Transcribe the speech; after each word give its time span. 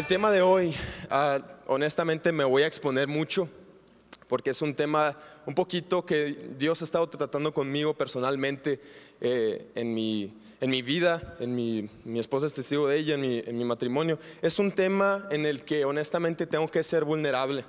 El 0.00 0.06
tema 0.06 0.30
de 0.30 0.40
hoy, 0.40 0.74
ah, 1.10 1.38
honestamente 1.66 2.32
me 2.32 2.42
voy 2.42 2.62
a 2.62 2.66
exponer 2.66 3.06
mucho 3.06 3.50
porque 4.28 4.48
es 4.48 4.62
un 4.62 4.74
tema 4.74 5.14
un 5.44 5.54
poquito 5.54 6.06
que 6.06 6.54
Dios 6.56 6.80
ha 6.80 6.84
estado 6.84 7.06
tratando 7.10 7.52
conmigo 7.52 7.92
personalmente 7.92 8.80
eh, 9.20 9.70
en, 9.74 9.92
mi, 9.92 10.32
en 10.58 10.70
mi 10.70 10.80
vida, 10.80 11.36
en 11.38 11.54
mi, 11.54 11.90
mi 12.06 12.18
esposa 12.18 12.46
es 12.46 12.54
testigo 12.54 12.88
de 12.88 12.96
ella, 12.96 13.16
en 13.16 13.20
mi, 13.20 13.42
en 13.46 13.58
mi 13.58 13.64
matrimonio. 13.66 14.18
Es 14.40 14.58
un 14.58 14.72
tema 14.72 15.28
en 15.30 15.44
el 15.44 15.66
que 15.66 15.84
honestamente 15.84 16.46
tengo 16.46 16.70
que 16.70 16.82
ser 16.82 17.04
vulnerable. 17.04 17.66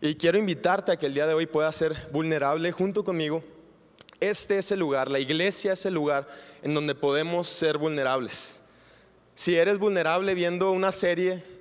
Y 0.00 0.14
quiero 0.14 0.38
invitarte 0.38 0.92
a 0.92 0.96
que 0.96 1.04
el 1.04 1.12
día 1.12 1.26
de 1.26 1.34
hoy 1.34 1.44
puedas 1.44 1.76
ser 1.76 2.08
vulnerable 2.10 2.72
junto 2.72 3.04
conmigo. 3.04 3.44
Este 4.20 4.56
es 4.56 4.72
el 4.72 4.80
lugar, 4.80 5.10
la 5.10 5.18
iglesia 5.18 5.74
es 5.74 5.84
el 5.84 5.92
lugar 5.92 6.26
en 6.62 6.72
donde 6.72 6.94
podemos 6.94 7.46
ser 7.46 7.76
vulnerables. 7.76 8.62
Si 9.34 9.54
eres 9.54 9.78
vulnerable 9.78 10.34
viendo 10.34 10.72
una 10.72 10.92
serie 10.92 11.57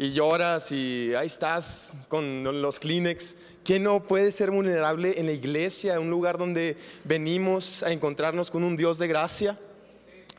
y 0.00 0.12
lloras 0.12 0.72
y 0.72 1.14
ahí 1.14 1.26
estás 1.26 1.94
con 2.08 2.62
los 2.62 2.80
Kleenex, 2.80 3.36
¿quién 3.62 3.82
no 3.82 4.02
puede 4.02 4.32
ser 4.32 4.50
vulnerable 4.50 5.20
en 5.20 5.26
la 5.26 5.32
iglesia, 5.32 6.00
un 6.00 6.08
lugar 6.08 6.38
donde 6.38 6.78
venimos 7.04 7.82
a 7.82 7.92
encontrarnos 7.92 8.50
con 8.50 8.64
un 8.64 8.78
Dios 8.78 8.98
de 8.98 9.08
gracia? 9.08 9.58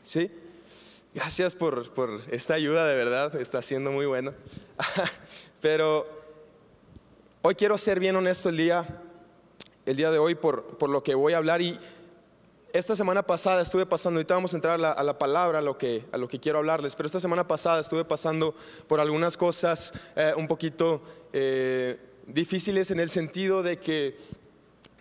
¿Sí? 0.02 0.32
Gracias 1.14 1.54
por, 1.54 1.94
por 1.94 2.22
esta 2.32 2.54
ayuda, 2.54 2.88
de 2.88 2.96
verdad, 2.96 3.36
está 3.36 3.62
siendo 3.62 3.92
muy 3.92 4.04
bueno. 4.04 4.34
Pero 5.60 6.08
hoy 7.42 7.54
quiero 7.54 7.78
ser 7.78 8.00
bien 8.00 8.16
honesto 8.16 8.48
el 8.48 8.56
día, 8.56 9.00
el 9.86 9.94
día 9.94 10.10
de 10.10 10.18
hoy 10.18 10.34
por, 10.34 10.76
por 10.76 10.90
lo 10.90 11.04
que 11.04 11.14
voy 11.14 11.34
a 11.34 11.36
hablar 11.36 11.62
y 11.62 11.78
esta 12.72 12.96
semana 12.96 13.22
pasada 13.22 13.62
estuve 13.62 13.84
pasando, 13.84 14.18
ahorita 14.18 14.34
vamos 14.34 14.54
a 14.54 14.56
entrar 14.56 14.82
a 14.82 15.02
la, 15.02 15.18
palabra, 15.18 15.58
a 15.58 15.62
lo, 15.62 15.76
que, 15.76 16.06
a 16.10 16.16
lo 16.16 16.26
que 16.26 16.40
quiero 16.40 16.58
hablarles, 16.58 16.94
pero 16.94 17.06
esta 17.06 17.20
semana 17.20 17.46
pasada 17.46 17.80
estuve 17.80 18.04
pasando 18.04 18.54
por 18.86 18.98
algunas 18.98 19.36
cosas 19.36 19.92
eh, 20.16 20.32
un 20.36 20.48
poquito 20.48 21.02
eh, 21.32 21.98
difíciles 22.26 22.90
en 22.90 23.00
el 23.00 23.10
sentido 23.10 23.62
de 23.62 23.78
que 23.78 24.16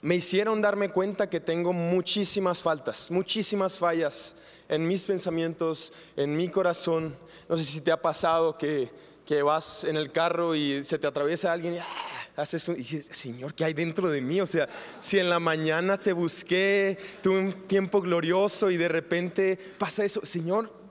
me 0.01 0.15
hicieron 0.15 0.61
darme 0.61 0.89
cuenta 0.89 1.29
que 1.29 1.39
tengo 1.39 1.71
muchísimas 1.71 2.61
faltas, 2.61 3.09
muchísimas 3.09 3.79
fallas 3.79 4.35
en 4.67 4.85
mis 4.85 5.05
pensamientos, 5.05 5.93
en 6.17 6.35
mi 6.35 6.49
corazón. 6.49 7.15
No 7.47 7.55
sé 7.55 7.63
si 7.63 7.81
te 7.81 7.91
ha 7.91 8.01
pasado 8.01 8.57
que, 8.57 8.91
que 9.25 9.43
vas 9.43 9.85
en 9.85 9.95
el 9.95 10.11
carro 10.11 10.55
y 10.55 10.83
se 10.83 10.99
te 10.99 11.07
atraviesa 11.07 11.53
alguien 11.53 11.75
y 11.75 11.77
¡ah! 11.77 12.20
Haces 12.41 12.67
un, 12.67 12.75
y 12.75 12.79
dices, 12.79 13.09
Señor, 13.11 13.53
¿qué 13.53 13.65
hay 13.65 13.73
dentro 13.73 14.09
de 14.09 14.21
mí? 14.21 14.41
O 14.41 14.47
sea, 14.47 14.67
si 14.99 15.19
en 15.19 15.29
la 15.29 15.39
mañana 15.39 15.97
te 15.97 16.13
busqué, 16.13 16.97
tuve 17.21 17.39
un 17.39 17.53
tiempo 17.67 18.01
glorioso 18.01 18.69
y 18.69 18.77
de 18.77 18.87
repente 18.87 19.57
pasa 19.77 20.03
eso, 20.03 20.25
Señor, 20.25 20.81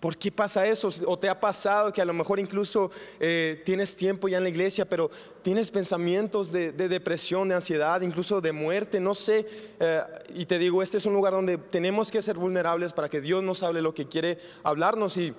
¿Por 0.00 0.16
qué 0.16 0.30
pasa 0.30 0.64
eso? 0.64 0.90
¿O 1.06 1.18
te 1.18 1.28
ha 1.28 1.40
pasado 1.40 1.92
que 1.92 2.00
a 2.00 2.04
lo 2.04 2.14
mejor 2.14 2.38
incluso 2.38 2.90
eh, 3.18 3.62
tienes 3.64 3.96
tiempo 3.96 4.28
ya 4.28 4.36
en 4.36 4.44
la 4.44 4.48
iglesia, 4.48 4.88
pero 4.88 5.10
tienes 5.42 5.72
pensamientos 5.72 6.52
de, 6.52 6.70
depresión, 6.70 7.48
de 7.48 7.56
ansiedad, 7.56 8.00
incluso 8.02 8.40
de 8.40 8.52
muerte? 8.52 9.00
No 9.00 9.12
sé. 9.12 9.44
Eh, 9.80 10.00
y 10.36 10.46
te 10.46 10.56
digo, 10.58 10.84
este 10.84 10.98
es 10.98 11.06
un 11.06 11.14
lugar 11.14 11.32
donde 11.32 11.58
tenemos 11.58 12.12
que 12.12 12.22
ser 12.22 12.36
vulnerables 12.36 12.92
para 12.92 13.08
que 13.08 13.20
Dios 13.20 13.42
nos 13.42 13.64
hable 13.64 13.82
lo 13.82 13.92
que 13.92 14.06
quiere 14.06 14.38
hablarnos. 14.62 15.16
Y 15.16 15.34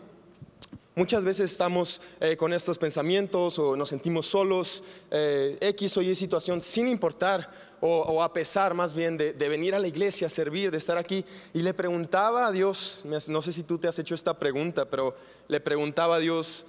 Muchas 0.99 1.23
veces 1.23 1.49
estamos 1.49 2.01
eh, 2.19 2.35
con 2.35 2.51
estos 2.51 2.77
pensamientos 2.77 3.57
o 3.57 3.77
nos 3.77 3.87
sentimos 3.87 4.27
solos, 4.27 4.83
eh, 5.09 5.57
X 5.61 5.95
o 5.95 6.01
Y 6.01 6.13
situación, 6.13 6.61
sin 6.61 6.89
importar 6.89 7.49
o, 7.79 8.21
a 8.21 8.33
pesar 8.33 8.73
más 8.73 8.93
bien 8.93 9.15
de, 9.15 9.31
venir 9.31 9.73
a 9.73 9.79
la 9.79 9.87
iglesia 9.87 10.27
a 10.27 10.29
servir, 10.29 10.71
de 10.71 10.77
estar 10.77 10.97
aquí. 10.97 11.23
Y 11.53 11.61
le 11.61 11.73
preguntaba 11.73 12.47
a 12.47 12.51
Dios, 12.51 13.05
no 13.29 13.41
sé 13.41 13.53
si 13.53 13.63
tú 13.63 13.77
te 13.77 13.87
has 13.87 13.97
hecho 13.97 14.13
esta 14.13 14.37
pregunta, 14.37 14.89
pero 14.89 15.15
le 15.47 15.61
preguntaba 15.61 16.17
a 16.17 16.19
Dios, 16.19 16.65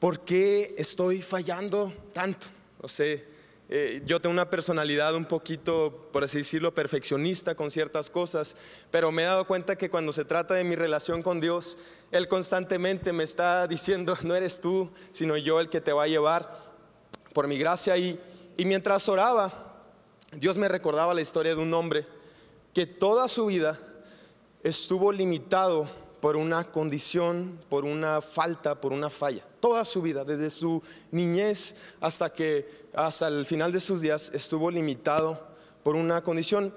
¿por 0.00 0.18
qué 0.24 0.74
estoy 0.76 1.22
fallando 1.22 1.92
tanto? 2.12 2.48
No 2.82 2.88
sé, 2.88 3.24
eh, 3.72 4.02
yo 4.04 4.20
tengo 4.20 4.32
una 4.32 4.50
personalidad 4.50 5.14
un 5.14 5.26
poquito, 5.26 6.08
por 6.12 6.24
así 6.24 6.38
decirlo, 6.38 6.74
perfeccionista 6.74 7.54
con 7.54 7.70
ciertas 7.70 8.10
cosas, 8.10 8.56
pero 8.90 9.12
me 9.12 9.22
he 9.22 9.26
dado 9.26 9.46
cuenta 9.46 9.76
que 9.76 9.88
cuando 9.88 10.12
se 10.12 10.24
trata 10.24 10.54
de 10.54 10.64
mi 10.64 10.74
relación 10.74 11.22
con 11.22 11.40
Dios, 11.40 11.78
Él 12.10 12.26
constantemente 12.26 13.12
me 13.12 13.22
está 13.22 13.68
diciendo, 13.68 14.18
no 14.24 14.34
eres 14.34 14.60
tú, 14.60 14.90
sino 15.12 15.36
yo 15.36 15.60
el 15.60 15.70
que 15.70 15.80
te 15.80 15.92
va 15.92 16.02
a 16.02 16.08
llevar 16.08 16.52
por 17.32 17.46
mi 17.46 17.58
gracia. 17.58 17.96
Y, 17.96 18.18
y 18.56 18.64
mientras 18.64 19.08
oraba, 19.08 19.84
Dios 20.32 20.58
me 20.58 20.66
recordaba 20.66 21.14
la 21.14 21.20
historia 21.20 21.54
de 21.54 21.62
un 21.62 21.72
hombre 21.72 22.08
que 22.74 22.86
toda 22.86 23.28
su 23.28 23.46
vida 23.46 23.78
estuvo 24.64 25.12
limitado 25.12 25.88
por 26.20 26.36
una 26.36 26.64
condición, 26.64 27.58
por 27.68 27.84
una 27.84 28.20
falta, 28.20 28.80
por 28.80 28.92
una 28.92 29.10
falla. 29.10 29.44
Toda 29.60 29.84
su 29.84 30.02
vida, 30.02 30.24
desde 30.24 30.50
su 30.50 30.82
niñez 31.10 31.74
hasta 32.00 32.32
que 32.32 32.88
hasta 32.94 33.28
el 33.28 33.46
final 33.46 33.72
de 33.72 33.80
sus 33.80 34.00
días 34.00 34.30
estuvo 34.34 34.70
limitado 34.70 35.48
por 35.82 35.96
una 35.96 36.22
condición. 36.22 36.74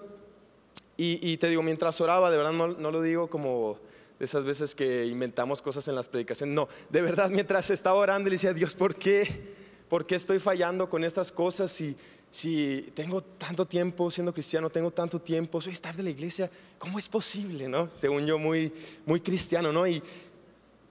Y, 0.96 1.38
te 1.38 1.50
digo, 1.50 1.64
mientras 1.64 2.00
oraba, 2.00 2.32
de 2.32 2.38
verdad 2.38 2.54
no, 2.54 2.68
lo 2.68 3.02
digo 3.02 3.30
como 3.30 3.78
de 4.20 4.26
esas 4.26 4.46
veces 4.46 4.74
que 4.74 5.06
inventamos 5.08 5.62
cosas 5.62 5.88
en 5.88 5.96
las 5.96 6.08
predicaciones, 6.08 6.56
no, 6.56 6.70
de 6.90 7.02
verdad 7.02 7.30
mientras 7.30 7.70
estaba 7.72 7.98
orando 7.98 8.30
le 8.30 8.36
decía, 8.36 8.54
Dios, 8.54 8.74
¿por 8.76 8.96
qué? 8.96 9.54
¿Por 9.90 10.06
qué 10.06 10.16
estoy 10.16 10.40
fallando 10.40 10.90
con 10.90 11.04
estas 11.04 11.32
cosas? 11.32 11.72
Si, 11.72 11.98
si 12.34 12.92
tengo 12.96 13.22
tanto 13.22 13.68
tiempo 13.68 14.10
siendo 14.10 14.34
cristiano, 14.34 14.68
tengo 14.68 14.90
tanto 14.90 15.22
tiempo, 15.22 15.62
soy 15.62 15.74
staff 15.74 15.96
de 15.96 16.02
la 16.02 16.10
iglesia, 16.10 16.50
¿cómo 16.80 16.98
es 16.98 17.08
posible, 17.08 17.68
no? 17.68 17.90
Según 17.94 18.26
yo, 18.26 18.40
muy, 18.40 18.74
muy 19.06 19.22
cristiano, 19.22 19.72
¿no? 19.72 19.86
Y, 19.86 20.02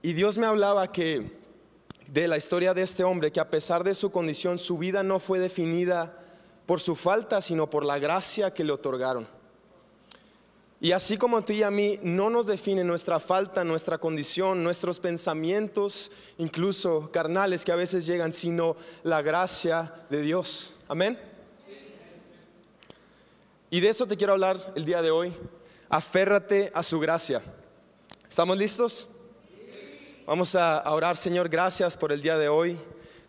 Dios 0.01 0.37
me 0.37 0.45
hablaba 0.45 0.89
que 0.89 1.33
de 2.07 2.29
la 2.29 2.37
historia 2.37 2.73
de 2.73 2.83
este 2.83 3.03
hombre, 3.03 3.29
que 3.29 3.41
a 3.41 3.49
pesar 3.49 3.83
de 3.83 3.93
su 3.93 4.09
condición, 4.09 4.57
su 4.57 4.77
vida 4.77 5.03
no 5.03 5.19
fue 5.19 5.39
definida 5.39 6.17
por 6.65 6.79
su 6.79 6.95
falta, 6.95 7.41
sino 7.41 7.69
por 7.69 7.83
la 7.83 7.99
gracia 7.99 8.53
que 8.53 8.63
le 8.63 8.71
otorgaron. 8.71 9.27
Y 10.79 10.93
así 10.93 11.17
como 11.17 11.37
a 11.37 11.45
ti 11.45 11.55
y 11.55 11.63
a 11.63 11.71
mí 11.71 11.99
no 12.03 12.29
nos 12.29 12.47
define 12.47 12.85
nuestra 12.85 13.19
falta, 13.19 13.65
nuestra 13.65 13.97
condición, 13.97 14.63
nuestros 14.63 14.97
pensamientos, 14.97 16.09
incluso 16.37 17.11
carnales 17.11 17.65
que 17.65 17.73
a 17.73 17.77
veces 17.77 18.05
llegan, 18.05 18.31
sino 18.31 18.77
la 19.03 19.21
gracia 19.21 19.93
de 20.09 20.21
Dios. 20.21 20.71
Amén. 20.87 21.32
Y 23.73 23.81
de 23.81 23.89
eso 23.89 24.05
te 24.05 24.15
quiero 24.15 24.33
hablar 24.33 24.71
el 24.75 24.85
día 24.85 25.01
de 25.01 25.09
hoy. 25.09 25.33
Aférrate 25.89 26.71
a 26.75 26.83
su 26.83 26.99
gracia. 26.99 27.41
¿Estamos 28.29 28.55
listos? 28.55 29.07
Vamos 30.27 30.53
a 30.53 30.83
orar, 30.91 31.17
Señor, 31.17 31.49
gracias 31.49 31.97
por 31.97 32.11
el 32.11 32.21
día 32.21 32.37
de 32.37 32.49
hoy. 32.49 32.77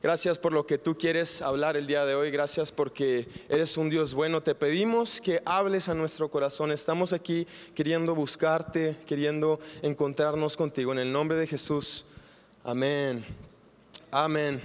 Gracias 0.03 0.39
por 0.39 0.53
lo 0.53 0.67
que 0.67 0.77
tú 0.77 0.99
quieres 0.99 1.41
hablar 1.41 1.79
el 1.79 1.87
día 1.87 2.05
de 2.05 2.15
hoy. 2.15 2.31
Gracias 2.31 2.71
porque 2.71 3.27
eres 3.49 3.79
un 3.79 3.89
Dios 3.89 4.13
bueno. 4.13 4.43
Te 4.43 4.55
pedimos 4.55 5.19
que 5.19 5.41
hables 5.47 5.89
a 5.89 5.95
nuestro 5.95 6.31
corazón. 6.31 6.73
Estamos 6.73 7.15
aquí 7.15 7.47
queriendo 7.75 8.15
buscarte, 8.15 8.99
queriendo 9.07 9.59
encontrarnos 9.81 10.59
contigo. 10.59 10.93
En 10.93 10.99
el 10.99 11.11
nombre 11.11 11.39
de 11.39 11.47
Jesús. 11.47 12.05
Amén. 12.65 13.25
Amén. 14.11 14.61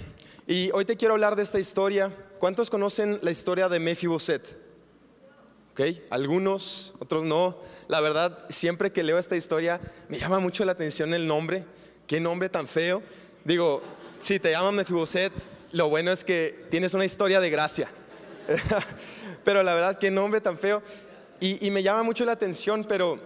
Y 0.46 0.70
hoy 0.72 0.84
te 0.84 0.98
quiero 0.98 1.14
hablar 1.14 1.36
de 1.36 1.42
esta 1.42 1.58
historia. 1.58 2.14
¿Cuántos 2.38 2.68
conocen 2.68 3.18
la 3.22 3.30
historia 3.30 3.66
de 3.70 3.80
Mefiboset? 3.80 4.59
Algunos, 6.10 6.92
otros 6.98 7.24
no. 7.24 7.56
La 7.88 8.00
verdad, 8.00 8.44
siempre 8.50 8.92
que 8.92 9.02
leo 9.02 9.18
esta 9.18 9.36
historia, 9.36 9.80
me 10.08 10.18
llama 10.18 10.38
mucho 10.38 10.64
la 10.64 10.72
atención 10.72 11.14
el 11.14 11.26
nombre. 11.26 11.64
Qué 12.06 12.20
nombre 12.20 12.48
tan 12.48 12.66
feo. 12.66 13.02
Digo, 13.44 13.82
si 14.20 14.38
te 14.38 14.50
llaman 14.50 14.74
Mefiboset, 14.74 15.32
lo 15.72 15.88
bueno 15.88 16.12
es 16.12 16.24
que 16.24 16.66
tienes 16.70 16.94
una 16.94 17.04
historia 17.04 17.40
de 17.40 17.50
gracia. 17.50 17.88
pero 19.44 19.62
la 19.62 19.74
verdad, 19.74 19.98
qué 19.98 20.10
nombre 20.10 20.40
tan 20.40 20.58
feo. 20.58 20.82
Y, 21.40 21.70
me 21.70 21.82
llama 21.82 22.02
mucho 22.02 22.26
la 22.26 22.32
atención, 22.32 22.84
pero 22.84 23.18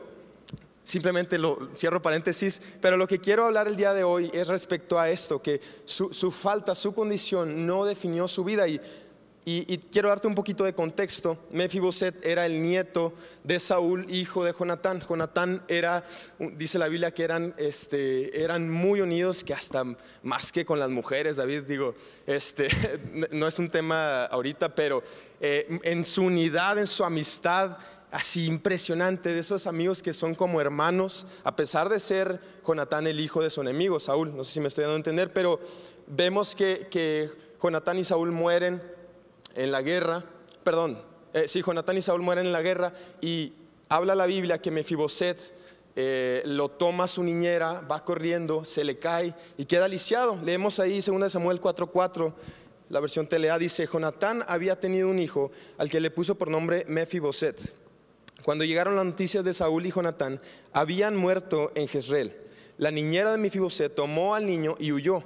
simplemente 0.85 1.37
lo 1.37 1.71
cierro 1.77 2.01
paréntesis. 2.01 2.63
Pero 2.81 2.97
lo 2.97 3.09
que 3.09 3.19
quiero 3.19 3.47
hablar 3.47 3.67
el 3.67 3.75
día 3.75 3.93
de 3.93 4.05
hoy 4.05 4.31
es 4.33 4.47
respecto 4.47 5.01
a 5.01 5.11
esto, 5.11 5.43
que 5.43 5.61
su, 5.85 6.13
su 6.13 6.31
falta, 6.31 6.77
su 6.77 6.95
condición 6.95 7.67
no 7.67 7.85
definió 7.85 8.29
su 8.29 8.45
vida. 8.45 8.69
Y 8.69 8.81
y, 9.47 9.77
quiero 9.77 10.09
darte 10.09 10.27
un 10.27 10.35
poquito 10.35 10.65
de 10.65 10.73
contexto. 10.73 11.37
Mefiboset 11.51 12.25
era 12.25 12.47
el 12.47 12.63
nieto 12.63 13.13
de 13.43 13.61
Saúl, 13.61 14.07
hijo 14.09 14.43
de 14.43 14.55
Jonatán. 14.59 15.03
Jonatán 15.07 15.63
era, 15.69 16.03
dice 16.39 16.79
la 16.79 16.89
Biblia, 16.89 17.13
que 17.13 17.25
eran, 17.25 17.55
este, 17.59 18.43
eran 18.43 18.71
muy 18.71 19.03
unidos, 19.03 19.45
que 19.45 19.53
hasta 19.53 19.85
más 20.23 20.51
que 20.51 20.65
con 20.65 20.81
las 20.81 20.89
mujeres, 20.89 21.37
David, 21.37 21.65
digo, 21.65 21.95
este, 22.27 22.69
no 23.33 23.47
es 23.47 23.59
un 23.59 23.69
tema 23.69 24.25
ahorita, 24.25 24.75
pero 24.75 25.03
eh, 25.41 25.79
en 25.83 26.07
su 26.07 26.23
unidad, 26.23 26.79
en 26.79 26.87
su 26.87 27.05
amistad, 27.05 27.77
así 28.11 28.47
impresionante, 28.47 29.35
de 29.35 29.41
esos 29.41 29.67
amigos 29.67 30.03
que 30.03 30.15
son 30.15 30.35
como 30.35 30.59
hermanos, 30.59 31.27
a 31.43 31.55
pesar 31.55 31.91
de 31.91 32.01
ser 32.01 32.41
Jonatán 32.67 33.07
el 33.07 33.21
hijo 33.21 33.43
de 33.43 33.51
su 33.51 33.61
enemigo, 33.61 34.01
Saúl. 34.01 34.35
No 34.35 34.43
sé 34.43 34.55
si 34.55 34.61
me 34.61 34.69
estoy 34.69 34.85
dando 34.85 34.95
a 34.95 34.97
entender, 34.97 35.35
pero 35.35 35.61
vemos 36.07 36.55
que, 36.55 36.87
que 36.91 37.29
Jonatán 37.63 37.99
y 37.99 38.05
Saúl 38.05 38.33
mueren 38.33 38.94
en 39.55 39.73
la 39.73 39.83
guerra, 39.83 40.25
perdón, 40.63 41.03
eh, 41.33 41.49
sí, 41.49 41.63
Jonatán 41.63 41.97
y 41.97 42.03
Saúl 42.03 42.23
mueren 42.23 42.47
en 42.47 42.53
la 42.53 42.63
guerra 42.63 42.93
y 43.21 43.53
habla 43.89 44.15
la 44.15 44.27
Biblia 44.27 44.59
que 44.59 44.71
Mefiboset 44.71 45.55
eh, 45.97 46.43
lo 46.45 46.71
toma 46.71 47.07
su 47.07 47.23
niñera, 47.23 47.81
va 47.81 48.05
corriendo, 48.05 48.65
se 48.65 48.85
le 48.85 48.99
cae 48.99 49.35
y 49.57 49.65
queda 49.65 49.87
lisiado. 49.87 50.39
Leemos 50.45 50.81
ahí 50.81 51.01
2 51.01 51.33
Samuel 51.33 51.61
4:4, 51.61 52.33
la 52.89 53.01
versión 53.01 53.27
Telea 53.27 53.59
dice, 53.59 53.89
Jonatán 53.91 54.45
había 54.47 54.79
tenido 54.79 55.09
un 55.09 55.19
hijo 55.19 55.51
al 55.79 55.89
que 55.89 56.01
le 56.01 56.11
puso 56.11 56.35
por 56.37 56.49
nombre 56.49 56.85
Mefiboset. 56.89 57.75
Cuando 58.45 58.65
llegaron 58.65 58.97
las 58.97 59.05
noticias 59.05 59.45
de 59.45 59.55
Saúl 59.55 59.87
y 59.87 59.91
Jonatán, 59.91 60.41
habían 60.73 61.17
muerto 61.17 61.73
en 61.75 61.89
Jezreel. 61.89 62.37
La 62.77 62.91
niñera 62.91 63.33
de 63.33 63.39
Mefiboset 63.39 63.95
tomó 63.95 64.35
al 64.35 64.47
niño 64.47 64.77
y 64.79 64.93
huyó, 64.93 65.23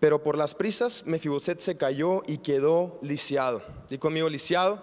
pero 0.00 0.22
por 0.22 0.36
las 0.36 0.54
prisas 0.54 1.04
Mefiboset 1.06 1.60
se 1.60 1.76
cayó 1.76 2.22
y 2.26 2.38
quedó 2.38 2.98
lisiado. 3.02 3.62
¿Sí 3.88 3.98
conmigo 3.98 4.28
lisiado? 4.28 4.80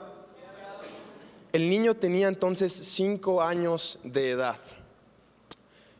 El 1.53 1.69
niño 1.69 1.95
tenía 1.95 2.27
entonces 2.27 2.73
cinco 2.73 3.41
años 3.41 3.97
de 4.03 4.31
edad. 4.31 4.59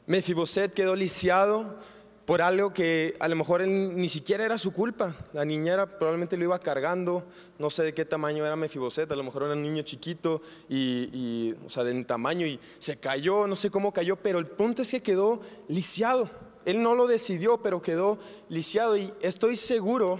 Mefiboset 0.05 0.73
quedó 0.73 0.95
lisiado 0.95 1.77
por 2.25 2.41
algo 2.41 2.73
que 2.73 3.15
a 3.19 3.27
lo 3.27 3.35
mejor 3.35 3.65
ni 3.67 4.09
siquiera 4.09 4.45
era 4.45 4.57
su 4.57 4.73
culpa. 4.73 5.15
La 5.31 5.45
niñera 5.45 5.97
probablemente 5.97 6.35
lo 6.37 6.43
iba 6.43 6.59
cargando, 6.59 7.23
no 7.59 7.69
sé 7.69 7.83
de 7.83 7.93
qué 7.93 8.03
tamaño 8.03 8.45
era 8.45 8.55
Mefiboset, 8.55 9.09
a 9.11 9.15
lo 9.15 9.23
mejor 9.23 9.43
era 9.43 9.53
un 9.53 9.61
niño 9.61 9.83
chiquito 9.83 10.41
y, 10.67 11.55
o 11.65 11.69
sea, 11.69 11.83
tamaño 12.05 12.45
y 12.45 12.59
se 12.79 12.97
cayó, 12.97 13.47
no 13.47 13.55
sé 13.55 13.69
cómo 13.69 13.93
cayó, 13.93 14.15
pero 14.15 14.39
el 14.39 14.47
punto 14.47 14.81
es 14.81 14.91
que 14.91 15.01
quedó 15.01 15.39
lisiado. 15.67 16.29
Él 16.65 16.81
no 16.81 16.95
lo 16.95 17.07
decidió, 17.07 17.57
pero 17.61 17.81
quedó 17.81 18.17
lisiado 18.49 18.97
y 18.97 19.13
estoy 19.21 19.55
seguro 19.55 20.19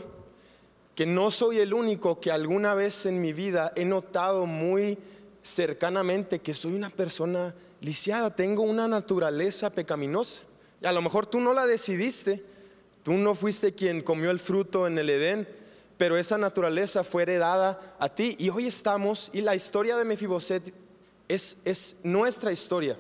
que 0.95 1.06
no 1.06 1.30
soy 1.30 1.59
el 1.59 1.74
único 1.74 2.19
que 2.21 2.31
alguna 2.31 2.74
vez 2.74 3.06
en 3.06 3.19
mi 3.19 3.33
vida 3.33 3.74
he 3.75 3.83
notado 3.83 4.45
muy 4.45 4.97
cercanamente 5.44 6.39
que 6.39 6.53
soy 6.53 6.74
una 6.74 6.89
persona 6.89 7.53
lisiada, 7.81 8.36
tengo 8.36 8.63
una 8.63 8.88
naturaleza 8.88 9.69
pecaminosa. 9.69 10.44
Y 10.81 10.86
a 10.86 10.94
lo 10.94 11.01
mejor 11.01 11.25
tú 11.25 11.39
no 11.39 11.53
la 11.53 11.65
decidiste, 11.65 12.44
tú 13.03 13.13
no 13.13 13.36
fuiste 13.36 13.74
quien 13.74 14.01
comió 14.01 14.31
el 14.31 14.39
fruto 14.39 14.88
en 14.88 14.97
el 14.97 15.09
Edén, 15.09 15.47
pero 15.97 16.18
esa 16.18 16.38
naturaleza 16.38 17.03
fue 17.03 17.24
heredada 17.24 17.95
a 18.00 18.09
ti. 18.09 18.36
Y 18.39 18.50
hoy 18.50 18.68
estamos, 18.68 19.30
y 19.33 19.42
la 19.42 19.56
historia 19.56 19.97
de 19.97 20.06
Mefiboset 20.06 20.74
es, 21.27 21.57
es 21.65 21.95
nuestra 22.03 22.51
historia. 22.51 22.97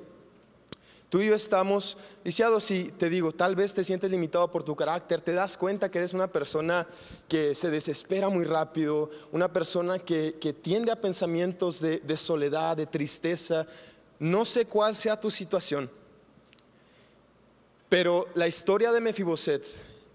Tú 1.15 1.21
y 1.21 1.27
yo 1.27 1.35
estamos 1.35 1.95
lisiados 2.25 2.69
y 2.71 2.91
te 2.91 3.09
digo, 3.09 3.31
tal 3.31 3.55
vez 3.55 3.73
te 3.73 3.85
sientes 3.85 4.11
limitado 4.11 4.51
por 4.51 4.65
tu 4.65 4.75
carácter, 4.75 5.21
te 5.21 5.31
das 5.31 5.55
cuenta 5.55 5.89
que 5.89 5.99
eres 5.99 6.13
una 6.13 6.27
persona 6.27 6.85
que 7.29 7.55
se 7.55 7.69
desespera 7.69 8.27
muy 8.27 8.43
rápido, 8.43 9.09
una 9.31 9.47
persona 9.53 9.97
que, 9.97 10.33
tiende 10.61 10.91
a 10.91 10.99
pensamientos 10.99 11.79
de, 11.79 11.99
de 11.99 12.17
soledad, 12.17 12.75
de 12.75 12.85
tristeza, 12.85 13.65
no 14.19 14.43
sé 14.43 14.65
cuál 14.65 14.93
sea 14.93 15.17
tu 15.17 15.31
situación, 15.31 15.89
pero 17.87 18.27
la 18.33 18.49
historia 18.49 18.91
de 18.91 18.99
Mefiboset 18.99 19.65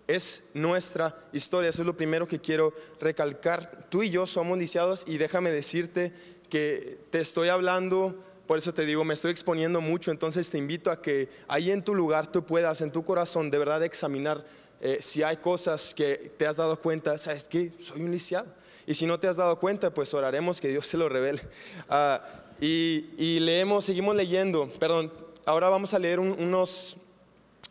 es 0.07 0.45
nuestra 0.53 1.17
historia. 1.33 1.71
Eso 1.71 1.81
es 1.81 1.87
lo 1.87 1.97
primero 1.97 2.29
que 2.29 2.41
quiero 2.41 2.75
recalcar. 3.01 3.87
Tú 3.89 4.03
y 4.03 4.11
yo 4.11 4.27
somos 4.27 4.59
lisiados 4.59 5.05
y 5.07 5.17
déjame 5.17 5.51
decirte 5.51 6.13
que 6.51 6.99
te 7.11 7.21
estoy 7.21 7.49
hablando, 7.49 8.23
por 8.51 8.59
eso 8.59 8.75
te 8.75 8.85
digo, 8.85 9.05
me 9.05 9.15
estoy 9.15 9.31
exponiendo 9.31 9.81
mucho, 9.81 10.11
entonces 10.11 10.51
te 10.51 10.59
invito 10.59 10.91
a 10.91 11.01
que 11.01 11.29
ahí 11.47 11.71
en 11.71 11.85
tu 11.85 11.95
lugar 11.95 12.33
tú 12.33 12.45
puedas, 12.45 12.81
en 12.81 12.91
tu 12.91 13.05
corazón, 13.05 13.49
de 13.49 13.57
verdad 13.57 13.85
examinar 13.85 14.45
eh, 14.81 14.99
si 15.01 15.23
hay 15.23 15.37
cosas 15.37 15.95
que 15.95 16.33
te 16.37 16.49
has 16.49 16.57
dado 16.57 16.77
cuenta, 16.81 17.17
sabes 17.17 17.45
que 17.45 17.71
soy 17.81 18.03
un 18.03 18.11
lisiado. 18.11 18.49
Y 18.89 18.95
si 18.95 19.07
no 19.07 19.21
te 19.21 19.29
has 19.29 19.37
dado 19.37 19.61
cuenta, 19.61 19.95
pues 19.95 20.13
oraremos 20.15 20.61
que 20.61 20.67
Dios 20.67 20.89
te 20.89 20.97
lo 20.97 21.09
revele. 21.09 21.43
Ah, 21.89 22.25
y, 22.61 23.39
leemos, 23.39 23.85
seguimos 23.85 24.17
leyendo, 24.17 24.69
perdón, 24.81 25.13
ahora 25.45 25.69
vamos 25.69 25.95
a 25.95 26.01
leer 26.01 26.19
unos, 26.19 26.97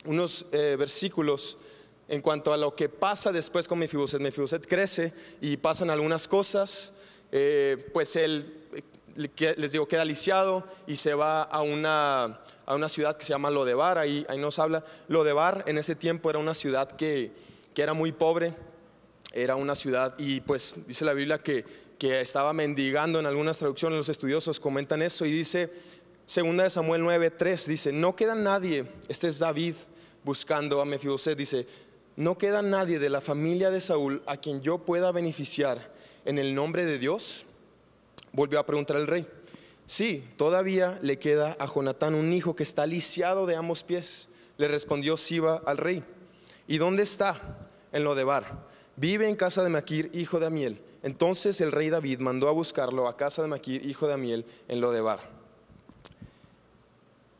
unos 0.06 0.46
eh, 0.54 0.78
versículos 0.80 1.58
en 2.08 2.22
cuanto 2.22 2.54
a 2.54 2.58
lo 2.58 2.74
que 2.74 2.88
pasa 2.88 3.34
después 3.34 3.68
con 3.68 3.80
Mefiboset. 3.80 4.22
Mefiboset 4.22 4.66
crece 4.66 5.14
y 5.42 5.58
pasan 5.58 5.90
algunas 5.90 6.26
cosas, 6.26 6.94
eh, 7.34 7.90
pues 7.92 8.16
él, 8.16 8.56
les 9.58 9.72
digo, 9.72 9.88
queda 9.88 10.06
lisiado 10.06 10.64
y 10.88 10.96
se 10.96 11.14
va 11.14 11.44
a 11.44 11.62
una, 11.62 12.40
a 12.66 12.76
una 12.76 12.90
ciudad 12.90 13.18
que 13.18 13.26
se 13.26 13.30
llama 13.30 13.50
Lodebar, 13.50 13.98
ahí, 13.98 14.26
ahí 14.30 14.38
nos 14.38 14.60
habla. 14.60 14.84
Lodebar 15.08 15.64
en 15.68 15.78
ese 15.78 15.96
tiempo 15.96 16.30
era 16.30 16.40
una 16.40 16.54
ciudad 16.54 16.92
que, 16.96 17.32
que 17.74 17.82
era 17.82 17.94
muy 17.94 18.12
pobre, 18.12 18.54
era 19.32 19.56
una 19.56 19.76
ciudad 19.76 20.16
y 20.18 20.42
pues 20.42 20.74
dice 20.88 21.06
la 21.06 21.14
Biblia 21.14 21.38
que 21.38 21.90
que 22.00 22.22
estaba 22.22 22.54
mendigando 22.54 23.20
en 23.20 23.26
algunas 23.26 23.60
traducciones, 23.60 23.98
los 23.98 24.10
estudiosos 24.10 24.60
comentan 24.60 25.02
eso 25.02 25.26
y 25.26 25.32
dice, 25.32 25.70
segunda 26.26 26.64
de 26.64 26.70
Samuel 26.70 27.04
9:3 27.04 27.66
dice, 27.66 27.92
no 27.92 28.16
queda 28.16 28.34
nadie, 28.34 28.86
este 29.10 29.28
es 29.28 29.38
David 29.38 29.76
buscando 30.24 30.82
a 30.82 30.86
Mefiboset, 30.86 31.38
dice, 31.38 31.68
no 32.16 32.38
queda 32.38 32.62
nadie 32.62 33.00
de 33.00 33.10
la 33.10 33.20
familia 33.20 33.70
de 33.70 33.82
Saúl 33.82 34.24
a 34.26 34.38
quien 34.38 34.62
yo 34.62 34.80
pueda 34.80 35.12
beneficiar 35.12 35.94
en 36.24 36.40
el 36.40 36.56
nombre 36.56 36.86
de 36.86 37.00
Dios. 37.00 37.46
Volvió 38.32 38.60
a 38.60 38.66
preguntar 38.66 38.98
el 38.98 39.08
rey. 39.08 39.28
Sí, 39.86 40.24
todavía 40.38 41.00
le 41.02 41.18
queda 41.18 41.58
a 41.60 41.66
Jonatán 41.66 42.14
un 42.14 42.32
hijo 42.32 42.56
que 42.56 42.64
está 42.64 42.86
lisiado 42.86 43.46
de 43.46 43.56
ambos 43.56 43.84
pies. 43.84 44.30
Le 44.58 44.68
respondió 44.68 45.18
Siba 45.18 45.62
al 45.66 45.78
rey. 45.78 46.04
¿Y 46.68 46.78
dónde 46.78 47.04
está? 47.04 47.68
En 47.92 48.04
lo 48.04 48.16
de 48.16 48.24
Bar. 48.24 48.68
Vive 48.96 49.28
en 49.28 49.36
casa 49.36 49.64
de 49.64 49.70
Maquir, 49.70 50.12
hijo 50.14 50.40
de 50.40 50.46
Amiel 50.46 50.82
entonces 51.02 51.62
el 51.62 51.72
rey 51.72 51.90
David 51.90 52.20
mandó 52.20 52.50
a 52.50 52.52
buscarlo 52.52 53.08
a 53.08 53.16
casa 53.16 53.42
de 53.42 53.48
Maquir, 53.48 53.86
hijo 53.86 54.08
de 54.08 54.14
Amiel, 54.14 54.46
en 54.68 54.82
Lodebar. 54.82 55.39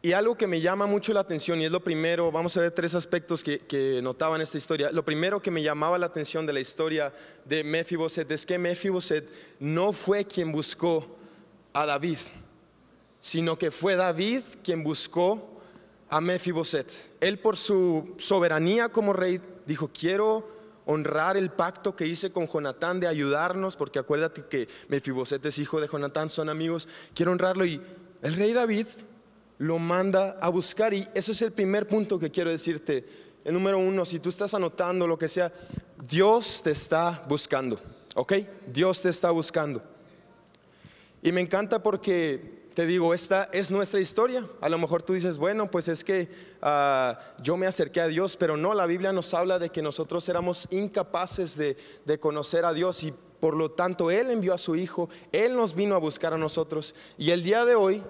Y 0.02 0.14
algo 0.14 0.38
que 0.38 0.48
me 0.48 0.62
llama 0.62 0.86
mucho 0.86 1.12
la 1.12 1.20
atención, 1.20 1.60
y 1.60 1.66
es 1.66 1.72
lo 1.72 1.84
primero, 1.84 2.32
vamos 2.32 2.56
a 2.56 2.62
ver 2.62 2.72
tres 2.72 2.96
aspectos 2.96 3.44
que, 3.44 3.60
que 3.60 4.00
notaba 4.02 4.38
en 4.38 4.42
esta 4.42 4.58
historia. 4.58 4.92
Lo 4.94 5.04
primero 5.04 5.42
que 5.42 5.52
me 5.52 5.62
llamaba 5.62 5.98
la 5.98 6.06
atención 6.06 6.46
de 6.46 6.54
la 6.54 6.62
historia 6.62 7.14
de 7.44 7.66
Mefiboset 7.66 8.32
es 8.32 8.46
que 8.46 8.58
Mefiboset 8.58 9.30
no 9.60 9.92
fue 9.92 10.24
quien 10.24 10.54
buscó 10.54 11.18
a 11.74 11.86
David, 11.86 12.18
sino 13.20 13.60
que 13.60 13.72
fue 13.72 13.98
David 13.98 14.44
quien 14.64 14.86
buscó 14.86 15.60
a 16.10 16.22
Mefiboset. 16.22 17.12
Él 17.20 17.40
por 17.40 17.58
su 17.58 18.16
soberanía 18.18 18.88
como 18.88 19.12
rey 19.12 19.42
dijo, 19.66 19.90
quiero 19.94 20.48
honrar 20.86 21.36
el 21.36 21.52
pacto 21.52 21.98
que 21.98 22.08
hice 22.08 22.32
con 22.32 22.48
Jonatán 22.48 23.02
de 23.02 23.08
ayudarnos, 23.08 23.76
porque 23.76 24.00
acuérdate 24.00 24.46
que 24.50 24.70
Mefiboset 24.88 25.46
es 25.46 25.60
hijo 25.60 25.82
de 25.82 25.90
Jonatán, 25.90 26.30
son 26.30 26.48
amigos, 26.48 26.88
quiero 27.14 27.34
honrarlo 27.34 27.66
y 27.66 27.82
el 28.22 28.36
rey 28.36 28.54
David 28.54 28.88
lo 29.60 29.78
manda 29.78 30.38
a 30.42 30.50
buscar 30.50 30.94
y 30.94 31.08
ese 31.14 31.34
es 31.34 31.42
el 31.42 31.52
primer 31.52 31.86
punto 31.86 32.18
que 32.18 32.32
quiero 32.32 32.50
decirte. 32.50 33.06
El 33.44 33.54
número 33.54 33.78
uno, 33.78 34.06
si 34.06 34.20
tú 34.20 34.30
estás 34.30 34.54
anotando 34.54 35.06
lo 35.06 35.18
que 35.18 35.28
sea, 35.28 35.52
Dios 36.08 36.62
te 36.64 36.72
está 36.72 37.24
buscando, 37.28 37.80
¿ok? 38.16 38.34
Dios 38.68 39.02
te 39.02 39.10
está 39.10 39.32
buscando. 39.32 39.84
Y 41.22 41.32
me 41.34 41.42
encanta 41.42 41.84
porque 41.84 42.70
te 42.74 42.86
digo, 42.86 43.14
esta 43.14 43.50
es 43.52 43.72
nuestra 43.72 44.00
historia. 44.00 44.48
A 44.62 44.70
lo 44.70 44.78
mejor 44.78 45.04
tú 45.04 45.12
dices, 45.12 45.38
bueno, 45.38 45.70
pues 45.70 45.90
es 45.90 46.06
que 46.06 46.30
ah, 46.62 47.20
yo 47.42 47.58
me 47.58 47.68
acerqué 47.68 48.00
a 48.00 48.08
Dios, 48.08 48.38
pero 48.38 48.56
no, 48.56 48.74
la 48.74 48.86
Biblia 48.86 49.12
nos 49.12 49.34
habla 49.34 49.60
de 49.60 49.70
que 49.70 49.82
nosotros 49.82 50.30
éramos 50.30 50.70
incapaces 50.72 51.58
de, 51.58 51.76
de 52.06 52.20
conocer 52.20 52.64
a 52.64 52.72
Dios 52.72 53.04
y 53.04 53.14
por 53.42 53.58
lo 53.58 53.72
tanto 53.72 54.10
Él 54.10 54.32
envió 54.32 54.54
a 54.54 54.58
su 54.58 54.78
Hijo, 54.78 55.10
Él 55.34 55.58
nos 55.58 55.76
vino 55.76 55.96
a 55.96 56.00
buscar 56.00 56.34
a 56.34 56.38
nosotros 56.38 56.96
y 57.18 57.32
el 57.32 57.44
día 57.44 57.66
de 57.66 57.76
hoy 57.76 58.04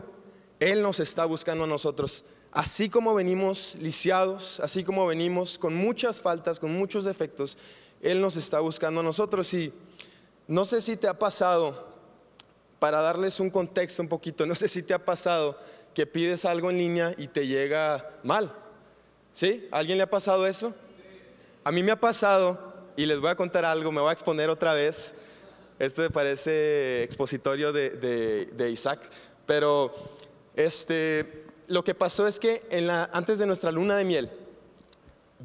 Él 0.60 0.82
nos 0.82 1.00
está 1.00 1.26
buscando 1.26 1.64
a 1.64 1.68
nosotros. 1.68 2.26
Así 2.52 2.90
como 2.90 3.14
venimos 3.14 3.76
lisiados, 3.80 4.60
así 4.60 4.84
como 4.84 5.06
venimos 5.06 5.58
con 5.58 5.76
muchas 5.76 6.20
faltas, 6.20 6.60
con 6.60 6.72
muchos 6.72 7.06
defectos, 7.06 7.58
Él 8.02 8.22
nos 8.22 8.36
está 8.36 8.60
buscando 8.60 9.02
a 9.02 9.04
nosotros 9.04 9.54
y 9.54 9.72
no 10.48 10.66
sé 10.66 10.82
si 10.82 10.98
te 10.98 11.08
ha 11.08 11.18
pasado 11.18 11.88
para 12.80 13.02
darles 13.02 13.40
un 13.40 13.50
contexto 13.50 14.02
un 14.02 14.08
poquito, 14.08 14.46
no 14.46 14.56
sé 14.56 14.68
si 14.68 14.82
te 14.82 14.94
ha 14.94 15.06
pasado 15.06 15.60
que 15.94 16.08
pides 16.08 16.46
algo 16.46 16.70
en 16.70 16.78
línea 16.78 17.14
y 17.18 17.28
te 17.28 17.46
llega 17.46 18.18
mal. 18.24 18.54
¿Sí? 19.34 19.68
¿A 19.72 19.78
alguien 19.78 19.98
le 19.98 20.04
ha 20.04 20.10
pasado 20.10 20.48
eso? 20.48 20.74
A 21.64 21.72
mí 21.72 21.84
me 21.84 21.92
ha 21.92 22.00
pasado 22.00 22.74
y 22.96 23.06
les 23.06 23.20
voy 23.20 23.30
a 23.30 23.36
contar 23.36 23.64
algo, 23.66 23.92
me 23.92 24.02
voy 24.02 24.10
a 24.10 24.14
exponer 24.14 24.50
otra 24.50 24.74
vez. 24.74 25.14
Este 25.78 26.10
parece 26.10 27.04
expositorio 27.04 27.72
de, 27.72 28.70
Isaac, 28.72 29.00
pero 29.46 29.94
este, 30.66 31.46
lo 31.68 31.84
que 31.84 31.96
pasó 31.96 32.28
es 32.28 32.40
que 32.40 32.64
en 32.70 32.88
la, 32.88 33.10
antes 33.14 33.40
de 33.40 33.46
nuestra 33.46 33.72
luna 33.72 33.98
de 33.98 34.06
miel, 34.06 34.30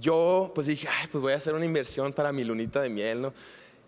yo 0.00 0.52
pues 0.54 0.66
dije, 0.66 0.88
Ay, 0.88 1.08
pues 1.10 1.22
voy 1.22 1.32
a 1.32 1.36
hacer 1.36 1.54
una 1.54 1.64
inversión 1.64 2.12
para 2.12 2.32
mi 2.32 2.44
lunita 2.44 2.80
de 2.80 2.90
miel, 2.90 3.22
¿no? 3.22 3.34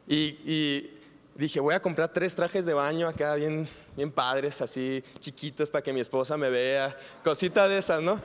y 0.09 0.88
dije, 1.37 1.61
voy 1.61 1.75
a 1.75 1.80
comprar 1.80 2.12
tres 2.12 2.35
trajes 2.35 2.64
de 2.64 2.75
baño 2.75 3.06
acá 3.06 3.35
bien, 3.35 3.68
bien 3.97 4.11
padres, 4.11 4.61
así 4.62 5.04
chiquitos 5.21 5.71
para 5.71 5.83
que 5.83 5.92
mi 5.92 6.00
esposa 6.00 6.37
me 6.37 6.50
vea, 6.50 6.97
cosita 7.23 7.68
de 7.68 7.78
esas, 7.78 8.02
¿no? 8.02 8.21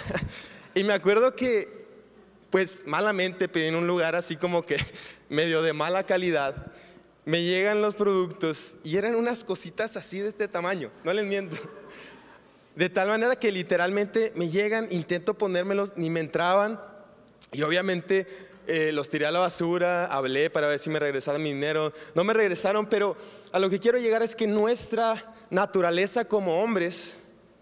y 0.74 0.84
me 0.84 0.92
acuerdo 0.92 1.34
que, 1.34 1.86
pues 2.50 2.82
malamente 2.86 3.48
pedí 3.48 3.66
en 3.66 3.74
un 3.74 3.86
lugar 3.86 4.14
así 4.14 4.36
como 4.36 4.62
que 4.62 4.76
medio 5.28 5.62
de 5.62 5.72
mala 5.72 6.04
calidad, 6.04 6.72
me 7.24 7.42
llegan 7.42 7.82
los 7.82 7.94
productos 7.96 8.76
y 8.84 8.96
eran 8.96 9.16
unas 9.16 9.42
cositas 9.42 9.96
así 9.96 10.20
de 10.20 10.28
este 10.28 10.46
tamaño, 10.46 10.90
no 11.04 11.12
les 11.12 11.24
miento. 11.24 11.56
De 12.76 12.90
tal 12.90 13.08
manera 13.08 13.36
que 13.36 13.50
literalmente 13.50 14.32
me 14.36 14.50
llegan, 14.50 14.86
intento 14.90 15.34
ponérmelos, 15.34 15.96
ni 15.96 16.10
me 16.10 16.20
entraban. 16.20 16.78
Y 17.52 17.62
obviamente 17.62 18.26
eh, 18.66 18.92
los 18.92 19.08
tiré 19.08 19.26
a 19.26 19.30
la 19.30 19.38
basura, 19.38 20.06
hablé 20.06 20.50
para 20.50 20.66
ver 20.66 20.78
si 20.78 20.90
me 20.90 20.98
regresaran 20.98 21.42
mi 21.42 21.54
dinero. 21.54 21.92
No 22.14 22.22
me 22.22 22.34
regresaron, 22.34 22.86
pero 22.86 23.16
a 23.50 23.58
lo 23.58 23.70
que 23.70 23.80
quiero 23.80 23.98
llegar 23.98 24.22
es 24.22 24.36
que 24.36 24.46
nuestra 24.46 25.34
naturaleza 25.50 26.26
como 26.26 26.62
hombres, 26.62 27.16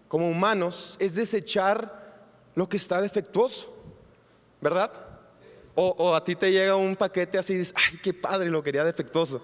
como 0.07 0.29
humanos, 0.29 0.97
es 0.99 1.15
desechar 1.15 2.03
lo 2.55 2.67
que 2.67 2.77
está 2.77 3.01
defectuoso, 3.01 3.73
¿verdad? 4.61 4.91
O, 5.75 6.15
a 6.15 6.23
ti 6.23 6.35
te 6.35 6.51
llega 6.51 6.77
un 6.77 6.95
paquete 6.95 7.37
así 7.37 7.53
y 7.53 7.57
dices, 7.57 7.73
ay, 7.77 7.99
qué 8.01 8.13
padre, 8.13 8.49
lo 8.49 8.63
quería 8.63 8.85
defectuoso. 8.85 9.41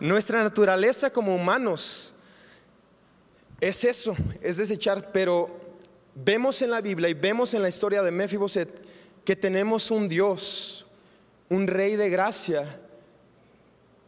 Nuestra 0.00 0.42
naturaleza 0.42 1.10
como 1.10 1.36
humanos 1.36 2.13
es 3.68 3.82
eso, 3.84 4.14
es 4.42 4.58
desechar, 4.58 5.10
pero 5.10 5.48
vemos 6.14 6.60
en 6.60 6.70
la 6.70 6.82
Biblia 6.82 7.08
y 7.08 7.14
vemos 7.14 7.54
en 7.54 7.62
la 7.62 7.70
historia 7.70 8.02
de 8.02 8.10
Mefiboset 8.10 8.68
que 9.24 9.34
tenemos 9.34 9.90
un 9.90 10.06
Dios, 10.06 10.84
un 11.48 11.66
rey 11.66 11.96
de 11.96 12.10
gracia, 12.10 12.78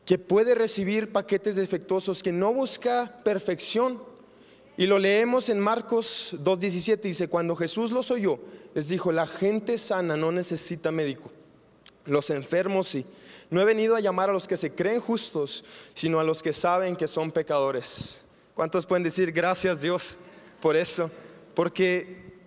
que 0.04 0.18
puede 0.18 0.54
recibir 0.54 1.10
paquetes 1.10 1.56
defectuosos, 1.56 2.22
que 2.22 2.32
no 2.32 2.52
busca 2.52 3.22
perfección. 3.24 4.02
Y 4.76 4.84
lo 4.84 4.98
leemos 4.98 5.48
en 5.48 5.58
Marcos 5.58 6.34
2.17, 6.34 7.00
dice, 7.00 7.28
cuando 7.28 7.56
Jesús 7.56 7.90
los 7.90 8.10
oyó, 8.10 8.38
les 8.74 8.88
dijo, 8.88 9.10
la 9.10 9.26
gente 9.26 9.78
sana 9.78 10.18
no 10.18 10.32
necesita 10.32 10.92
médico, 10.92 11.30
los 12.04 12.28
enfermos 12.28 12.88
sí. 12.88 13.06
No 13.48 13.62
he 13.62 13.64
venido 13.64 13.96
a 13.96 14.00
llamar 14.00 14.28
a 14.28 14.34
los 14.34 14.46
que 14.46 14.58
se 14.58 14.74
creen 14.74 15.00
justos, 15.00 15.64
sino 15.94 16.20
a 16.20 16.24
los 16.24 16.42
que 16.42 16.52
saben 16.52 16.94
que 16.94 17.08
son 17.08 17.32
pecadores. 17.32 18.25
¿Cuántos 18.56 18.86
pueden 18.86 19.02
decir 19.02 19.32
gracias 19.32 19.82
Dios 19.82 20.16
por 20.62 20.76
eso? 20.76 21.10
Porque 21.54 22.40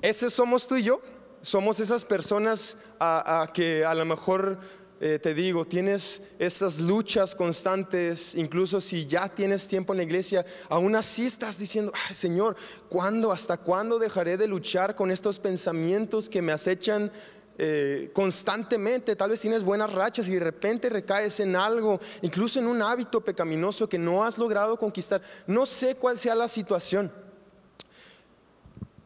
ese 0.00 0.30
somos 0.30 0.66
tú 0.66 0.76
y 0.76 0.84
yo. 0.84 0.98
Somos 1.42 1.78
esas 1.78 2.06
personas 2.06 2.78
a 2.98 3.50
que 3.52 3.84
a 3.84 3.94
lo 3.94 4.06
mejor 4.06 4.58
eh, 5.06 5.18
te 5.18 5.34
digo, 5.34 5.66
tienes 5.66 6.22
estas 6.38 6.78
luchas 6.78 7.34
constantes, 7.34 8.34
incluso 8.36 8.80
si 8.80 9.04
ya 9.04 9.28
tienes 9.28 9.68
tiempo 9.68 9.92
en 9.92 9.98
la 9.98 10.04
iglesia, 10.04 10.46
aún 10.70 10.96
así 10.96 11.26
estás 11.26 11.58
diciendo, 11.58 11.92
Señor, 12.12 12.56
¿cuándo, 12.88 13.30
hasta 13.30 13.58
cuándo 13.58 13.98
dejaré 13.98 14.38
de 14.38 14.46
luchar 14.46 14.94
con 14.94 15.10
estos 15.10 15.38
pensamientos 15.38 16.30
que 16.30 16.40
me 16.40 16.52
acechan 16.52 17.12
eh, 17.56 18.10
constantemente? 18.12 19.14
Tal 19.16 19.30
vez 19.30 19.40
tienes 19.40 19.62
buenas 19.62 19.92
rachas 19.92 20.28
y 20.28 20.34
de 20.34 20.40
repente 20.40 20.88
recaes 20.88 21.38
en 21.40 21.56
algo, 21.56 22.00
incluso 22.22 22.58
en 22.58 22.66
un 22.66 22.82
hábito 22.82 23.20
pecaminoso 23.22 23.88
que 23.88 23.98
no 23.98 24.24
has 24.24 24.38
logrado 24.38 24.78
conquistar. 24.78 25.22
No 25.46 25.66
sé 25.66 25.94
cuál 25.94 26.18
sea 26.18 26.34
la 26.34 26.48
situación. 26.48 27.12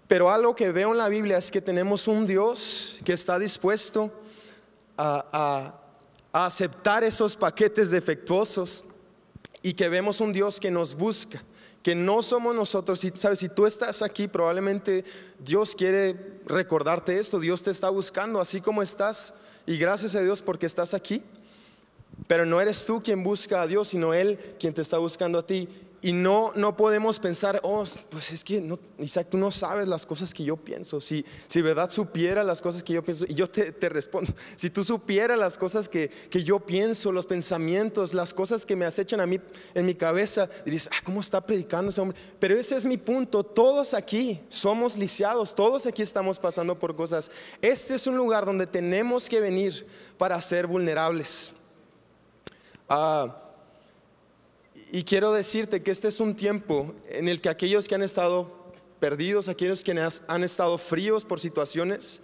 Pero 0.09 0.31
algo 0.31 0.57
que 0.57 0.73
veo 0.73 0.93
en 0.93 0.99
la 0.99 1.11
Biblia 1.11 1.37
es 1.37 1.51
que 1.51 1.61
tenemos 1.61 2.09
un 2.09 2.27
Dios 2.27 2.97
que 3.05 3.13
está 3.13 3.39
dispuesto 3.39 4.11
a, 4.97 5.75
aceptar 6.33 7.05
esos 7.05 7.35
paquetes 7.35 7.91
defectuosos 7.91 8.85
y 9.63 9.73
que 9.73 9.89
vemos 9.89 10.21
un 10.21 10.33
Dios 10.33 10.61
que 10.61 10.71
nos 10.71 10.95
busca, 10.95 11.43
que 11.83 11.95
no 11.95 12.23
somos 12.23 12.55
nosotros. 12.55 13.01
Si, 13.01 13.13
sabes, 13.15 13.39
si 13.39 13.49
tú 13.49 13.67
estás 13.67 14.03
aquí, 14.03 14.29
probablemente 14.29 15.05
Dios 15.39 15.75
quiere 15.75 16.41
recordarte 16.47 17.19
esto, 17.19 17.39
Dios 17.39 17.63
te 17.63 17.71
está 17.71 17.89
buscando 17.91 18.41
así 18.41 18.61
como 18.61 18.83
estás 18.83 19.35
y 19.67 19.77
gracias 19.77 20.15
a 20.15 20.21
Dios 20.21 20.43
porque 20.43 20.67
estás 20.67 20.95
aquí. 20.95 21.23
Pero 22.27 22.45
no 22.45 22.61
eres 22.61 22.85
tú 22.85 23.03
quien 23.03 23.23
busca 23.23 23.63
a 23.63 23.67
Dios, 23.67 23.89
sino 23.89 24.13
Él 24.13 24.39
quien 24.59 24.75
te 24.75 24.83
está 24.83 24.99
buscando 24.99 25.39
a 25.39 25.47
ti. 25.47 25.69
Y 26.01 26.13
no, 26.13 26.53
no 26.55 26.77
podemos 26.77 27.19
pensar, 27.19 27.59
oh, 27.65 27.83
pues 28.09 28.31
es 28.31 28.45
que 28.45 28.61
no, 28.61 28.79
Isaac, 28.99 29.27
tú 29.31 29.37
no 29.37 29.51
sabes 29.51 29.89
las 29.89 30.07
cosas 30.07 30.33
que 30.33 30.45
yo 30.45 30.57
pienso. 30.57 31.01
Si, 31.01 31.25
si 31.49 31.61
verdad 31.61 31.91
supiera 31.91 32.45
las 32.45 32.61
cosas 32.61 32.85
que 32.85 32.93
yo 32.93 33.03
pienso, 33.03 33.25
y 33.29 33.35
yo 33.35 33.51
te, 33.51 33.73
respondo, 33.89 34.33
si 34.55 34.71
tú 34.71 34.85
supieras 34.85 35.37
las 35.37 35.59
cosas 35.59 35.89
que, 35.89 36.09
que, 36.31 36.45
yo 36.45 36.61
pienso, 36.61 37.11
los 37.11 37.27
pensamientos, 37.27 38.15
las 38.15 38.33
cosas 38.33 38.65
que 38.65 38.77
me 38.77 38.85
acechan 38.85 39.21
a 39.21 39.27
mí 39.27 39.41
en 39.75 39.87
mi 39.87 39.95
cabeza, 39.97 40.49
dirías, 40.65 40.89
ah, 40.93 41.01
¿cómo 41.03 41.19
está 41.19 41.45
predicando 41.45 41.91
ese 41.91 42.01
hombre? 42.01 42.17
Pero 42.39 42.55
ese 42.55 42.77
es 42.77 42.85
mi 42.85 42.97
punto. 42.97 43.43
Todos 43.43 43.93
aquí 43.93 44.41
somos 44.51 44.97
lisiados, 44.97 45.53
todos 45.53 45.85
aquí 45.85 46.03
estamos 46.03 46.39
pasando 46.39 46.79
por 46.79 46.95
cosas. 46.95 47.29
Este 47.61 47.95
es 47.95 48.07
un 48.07 48.17
lugar 48.17 48.47
donde 48.47 48.69
tenemos 48.69 49.29
que 49.29 49.41
venir 49.41 49.85
para 50.17 50.41
ser 50.41 50.69
vulnerables. 50.69 51.53
Ah 52.89 53.47
y 54.93 55.05
quiero 55.05 55.33
decirte 55.33 55.83
que 55.83 55.91
este 55.91 56.09
es 56.09 56.21
un 56.21 56.35
tiempo 56.35 56.95
en 57.09 57.29
el 57.29 57.41
que 57.41 57.49
aquellos 57.49 57.89
que 57.89 57.95
han 57.95 58.03
estado 58.03 58.73
perdidos, 59.01 59.49
aquellos 59.49 59.85
que 59.85 59.93
han 60.27 60.45
estado 60.45 60.79
fríos 60.79 61.25
por 61.25 61.41
situaciones, 61.41 62.23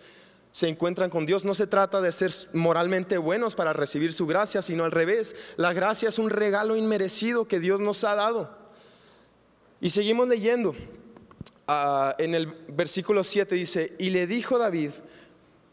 se 0.50 0.68
encuentran 0.68 1.10
con 1.10 1.26
Dios. 1.26 1.44
No 1.44 1.54
se 1.54 1.66
trata 1.66 2.00
de 2.00 2.12
ser 2.12 2.32
moralmente 2.52 3.18
buenos 3.18 3.54
para 3.54 3.72
recibir 3.72 4.12
su 4.12 4.26
gracia, 4.26 4.62
sino 4.62 4.84
al 4.84 4.92
revés. 4.92 5.34
La 5.56 5.72
gracia 5.72 6.08
es 6.08 6.18
un 6.18 6.30
regalo 6.30 6.76
inmerecido 6.76 7.48
que 7.48 7.60
Dios 7.60 7.80
nos 7.80 8.04
ha 8.04 8.14
dado. 8.14 8.56
Y 9.80 9.90
seguimos 9.90 10.28
leyendo. 10.28 10.74
Ah, 11.66 12.14
en 12.18 12.34
el 12.34 12.46
versículo 12.46 13.24
7 13.24 13.54
dice, 13.54 13.94
y 13.98 14.10
le 14.10 14.26
dijo 14.26 14.58
David, 14.58 14.90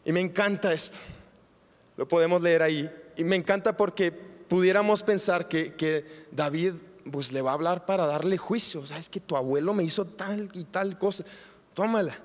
y 0.04 0.12
me 0.12 0.20
encanta 0.20 0.72
esto, 0.72 0.98
lo 1.96 2.08
podemos 2.08 2.42
leer 2.42 2.62
ahí, 2.62 2.90
y 3.16 3.24
me 3.24 3.36
encanta 3.36 3.76
porque 3.76 4.31
pudiéramos 4.52 5.02
pensar 5.02 5.48
que, 5.48 6.26
David 6.30 6.74
pues 7.10 7.32
le 7.32 7.40
va 7.40 7.52
a 7.52 7.54
hablar 7.54 7.86
para 7.86 8.04
darle 8.04 8.36
juicio. 8.36 8.86
Sabes 8.86 9.08
que 9.08 9.18
tu 9.18 9.34
abuelo 9.34 9.72
me 9.72 9.82
hizo 9.82 10.04
tal 10.04 10.50
y 10.52 10.64
tal 10.64 10.98
cosa. 10.98 11.24
Tómala. 11.72 12.18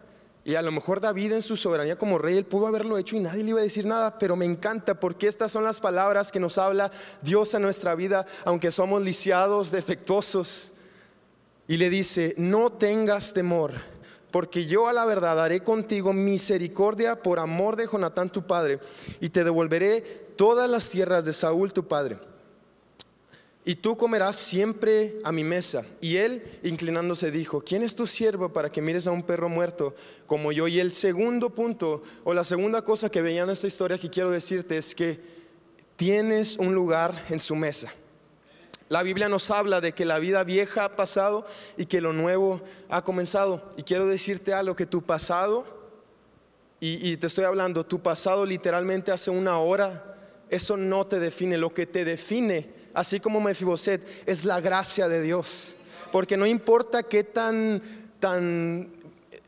Y 0.43 0.55
a 0.55 0.61
lo 0.61 0.73
mejor 0.73 0.99
David 0.99 1.31
en 1.31 1.41
su 1.41 1.55
soberanía 1.55 1.97
como 1.97 2.17
rey, 2.17 2.37
él 2.37 2.43
pudo 2.43 2.67
haberlo 2.67 2.97
hecho 2.97 3.15
y 3.15 3.21
nadie 3.21 3.45
le 3.45 3.51
iba 3.51 3.61
a 3.61 3.63
decir 3.63 3.85
nada, 3.85 4.19
pero 4.19 4.35
me 4.35 4.43
encanta 4.43 4.99
porque 4.99 5.27
estas 5.27 5.53
son 5.53 5.63
las 5.63 5.79
palabras 5.79 6.29
que 6.29 6.41
nos 6.41 6.57
habla 6.57 6.91
Dios 7.21 7.55
a 7.55 7.59
nuestra 7.59 7.95
vida, 7.95 8.25
aunque 8.43 8.73
somos 8.73 9.01
lisiados, 9.01 9.71
defectuosos. 9.71 10.73
Y 11.65 11.77
le 11.77 11.89
dice, 11.89 12.35
no 12.37 12.73
tengas 12.73 13.31
temor, 13.31 13.71
porque 14.31 14.65
yo 14.65 14.87
a 14.87 14.93
la 14.93 15.05
verdad 15.05 15.41
haré 15.41 15.61
contigo 15.61 16.13
misericordia 16.13 17.21
por 17.21 17.39
amor 17.39 17.75
de 17.75 17.87
Jonatán 17.87 18.29
tu 18.29 18.45
padre, 18.45 18.79
y 19.19 19.29
te 19.29 19.43
devolveré 19.43 20.01
todas 20.35 20.69
las 20.69 20.89
tierras 20.89 21.25
de 21.25 21.33
Saúl 21.33 21.73
tu 21.73 21.87
padre. 21.87 22.17
Y 23.67 23.75
tú 23.75 23.97
comerás 23.97 24.37
siempre 24.37 25.19
a 25.25 25.33
mi 25.33 25.43
mesa. 25.43 25.85
Y 25.99 26.15
él, 26.15 26.41
inclinándose, 26.63 27.31
dijo, 27.31 27.59
¿quién 27.59 27.83
es 27.83 27.97
tu 27.97 28.07
siervo 28.07 28.53
para 28.53 28.71
que 28.71 28.81
mires 28.81 29.07
a 29.07 29.11
un 29.11 29.23
perro 29.23 29.49
muerto 29.49 29.93
como 30.25 30.53
yo? 30.53 30.69
Y 30.69 30.79
el 30.79 30.93
segundo 30.93 31.49
punto, 31.49 32.01
o 32.23 32.33
la 32.33 32.45
segunda 32.45 32.81
cosa 32.83 33.09
que 33.09 33.21
veía 33.21 33.43
en 33.43 33.49
esta 33.49 33.67
historia 33.67 33.97
que 33.97 34.09
quiero 34.09 34.31
decirte 34.31 34.77
es 34.77 34.95
que 34.95 35.19
tienes 35.97 36.55
un 36.55 36.73
lugar 36.73 37.25
en 37.27 37.39
su 37.39 37.57
mesa. 37.57 37.91
La 38.89 39.03
Biblia 39.03 39.27
nos 39.27 39.51
habla 39.51 39.81
de 39.81 39.93
que 39.93 40.05
la 40.05 40.19
vida 40.19 40.43
vieja 40.43 40.85
ha 40.85 40.95
pasado 40.95 41.45
y 41.75 41.85
que 41.85 42.01
lo 42.01 42.13
nuevo 42.13 42.61
ha 42.89 43.03
comenzado. 43.03 43.73
Y 43.77 43.83
quiero 43.83 44.07
decirte 44.07 44.53
algo, 44.53 44.75
que 44.75 44.85
tu 44.85 45.01
pasado, 45.01 45.65
y, 46.79 47.17
te 47.17 47.27
estoy 47.27 47.43
hablando, 47.43 47.85
tu 47.85 48.01
pasado 48.01 48.45
literalmente 48.45 49.11
hace 49.11 49.31
una 49.31 49.57
hora 49.57 50.15
eso 50.49 50.77
no 50.77 51.05
te 51.05 51.19
define. 51.19 51.57
Lo 51.57 51.73
que 51.73 51.85
te 51.85 52.05
define, 52.05 52.69
así 52.93 53.19
como 53.19 53.41
Mefiboset, 53.41 54.05
es 54.25 54.45
la 54.45 54.61
gracia 54.61 55.07
de 55.07 55.21
Dios. 55.21 55.75
Porque 56.11 56.37
no 56.37 56.45
importa 56.45 57.03
qué 57.03 57.23
tan, 57.23 57.81
tan 58.19 58.91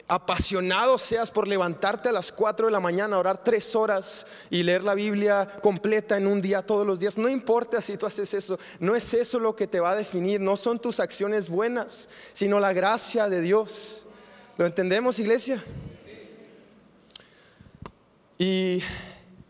apasionado 0.10 0.98
seas 0.98 1.32
por 1.32 1.48
levantarte 1.48 2.10
a 2.10 2.12
las 2.12 2.32
4 2.32 2.66
de 2.66 2.72
la 2.72 2.82
mañana, 2.82 3.18
orar 3.18 3.44
tres 3.44 3.76
horas 3.76 4.28
y 4.50 4.64
leer 4.64 4.84
la 4.84 4.96
Biblia 4.96 5.48
completa 5.62 6.18
en 6.18 6.28
un 6.28 6.42
día 6.42 6.62
todos 6.62 6.86
los 6.86 7.00
días, 7.00 7.18
no 7.18 7.30
importa 7.30 7.82
si 7.82 7.96
tú 7.96 8.06
haces 8.06 8.34
eso, 8.34 8.60
no 8.80 8.96
es 8.96 9.14
eso 9.14 9.40
lo 9.40 9.56
que 9.56 9.68
te 9.68 9.80
va 9.80 9.92
a 9.92 9.96
definir, 9.96 10.42
no 10.42 10.58
son 10.58 10.80
tus 10.80 11.00
acciones 11.00 11.48
buenas, 11.48 12.10
sino 12.34 12.60
la 12.60 12.74
gracia 12.74 13.30
de 13.30 13.40
Dios. 13.42 14.04
¿Lo 14.58 14.66
entendemos, 14.66 15.20
iglesia? 15.20 15.64
Y 18.38 18.84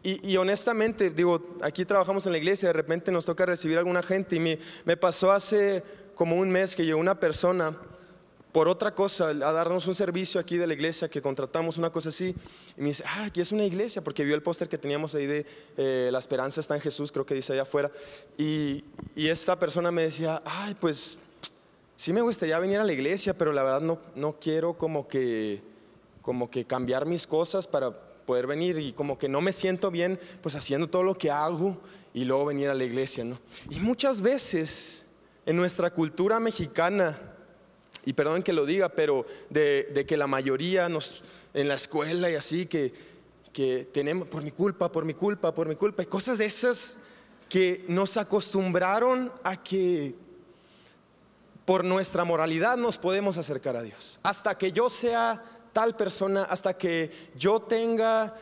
y, 0.02 0.38
honestamente, 0.38 1.10
digo, 1.10 1.58
aquí 1.62 1.84
trabajamos 1.84 2.26
en 2.26 2.32
la 2.32 2.38
iglesia, 2.38 2.70
de 2.70 2.74
repente 2.74 3.12
nos 3.12 3.26
toca 3.26 3.46
recibir 3.46 3.76
a 3.76 3.80
alguna 3.82 4.02
gente 4.02 4.38
y 4.38 4.40
me, 4.40 4.98
pasó 4.98 5.30
hace 5.30 5.84
como 6.16 6.38
un 6.38 6.50
mes 6.50 6.74
que 6.74 6.86
llegó 6.86 7.00
una 7.00 7.20
persona 7.20 7.78
por 8.52 8.68
otra 8.68 8.96
cosa, 8.96 9.30
a 9.30 9.34
darnos 9.34 9.86
un 9.88 9.94
servicio 9.94 10.40
aquí 10.40 10.58
de 10.58 10.66
la 10.66 10.74
iglesia 10.74 11.08
que 11.08 11.22
contratamos, 11.22 11.78
una 11.78 11.92
cosa 11.92 12.10
así, 12.10 12.36
y 12.78 12.82
me 12.82 12.88
dice, 12.88 13.04
ah, 13.06 13.26
aquí 13.26 13.42
es 13.42 13.52
una 13.52 13.64
iglesia, 13.64 14.04
porque 14.04 14.24
vio 14.24 14.34
el 14.34 14.42
póster 14.42 14.68
que 14.68 14.78
teníamos 14.78 15.14
ahí 15.14 15.28
de 15.28 15.46
eh, 15.78 16.10
La 16.12 16.20
esperanza 16.20 16.60
está 16.60 16.76
en 16.76 16.82
Jesús, 16.82 17.12
creo 17.12 17.26
que 17.26 17.36
dice 17.36 17.54
allá 17.54 17.62
afuera, 17.62 17.92
y, 18.38 18.84
y, 19.16 19.28
esta 19.28 19.60
persona 19.60 19.92
me 19.92 20.04
decía, 20.04 20.42
ay, 20.46 20.76
pues 20.80 21.20
sí 21.96 22.12
me 22.12 22.22
gustaría 22.22 22.58
venir 22.58 22.80
a 22.80 22.84
la 22.84 22.94
iglesia, 22.94 23.38
pero 23.38 23.54
la 23.54 23.62
verdad 23.62 23.82
no, 23.82 24.00
no 24.16 24.40
quiero 24.40 24.74
como 24.74 25.08
que, 25.08 25.62
como 26.22 26.50
que 26.50 26.66
cambiar 26.66 27.06
mis 27.06 27.28
cosas 27.28 27.68
para 27.68 27.92
poder 27.92 28.48
venir 28.48 28.78
y 28.78 28.94
como 28.94 29.18
que 29.18 29.28
no 29.28 29.42
me 29.42 29.52
siento 29.52 29.90
bien 29.90 30.20
pues 30.44 30.56
haciendo 30.56 30.88
todo 30.88 31.02
lo 31.02 31.18
que 31.18 31.32
hago 31.32 31.78
y 32.14 32.26
luego 32.26 32.46
venir 32.46 32.70
a 32.70 32.76
la 32.76 32.84
iglesia, 32.84 33.24
¿no? 33.24 33.40
Y 33.72 33.80
muchas 33.80 34.22
veces 34.22 35.06
en 35.46 35.56
nuestra 35.56 35.90
cultura 35.90 36.40
mexicana 36.40 37.16
y 38.06 38.14
perdón 38.14 38.44
que 38.44 38.54
lo 38.54 38.66
diga, 38.66 38.90
pero 38.90 39.26
de, 39.50 40.06
que 40.08 40.18
la 40.18 40.28
mayoría 40.28 40.90
nos, 40.90 41.24
en 41.54 41.68
la 41.68 41.76
escuela 41.76 42.30
y 42.30 42.36
así, 42.36 42.66
que, 42.66 42.94
que 43.54 43.88
tenemos 43.92 44.28
por 44.28 44.44
mi 44.44 44.52
culpa, 44.52 44.92
por 44.92 45.06
mi 45.06 45.14
culpa, 45.14 45.54
por 45.54 45.68
mi 45.68 45.76
culpa, 45.76 46.04
y 46.04 46.06
cosas 46.06 46.38
de 46.38 46.46
esas 46.46 46.98
que 47.50 47.84
nos 47.88 48.18
acostumbraron 48.18 49.32
a 49.44 49.62
que 49.62 50.16
por 51.66 51.84
nuestra 51.84 52.24
moralidad 52.24 52.78
nos 52.78 52.98
podemos 52.98 53.38
acercar 53.38 53.76
a 53.76 53.84
Dios. 53.84 54.20
Hasta 54.24 54.58
que 54.58 54.72
yo 54.72 54.90
sea 54.90 55.44
tal 55.74 55.96
persona, 55.96 56.44
hasta 56.44 56.78
que 56.78 57.12
yo 57.36 57.60
tenga 57.60 58.36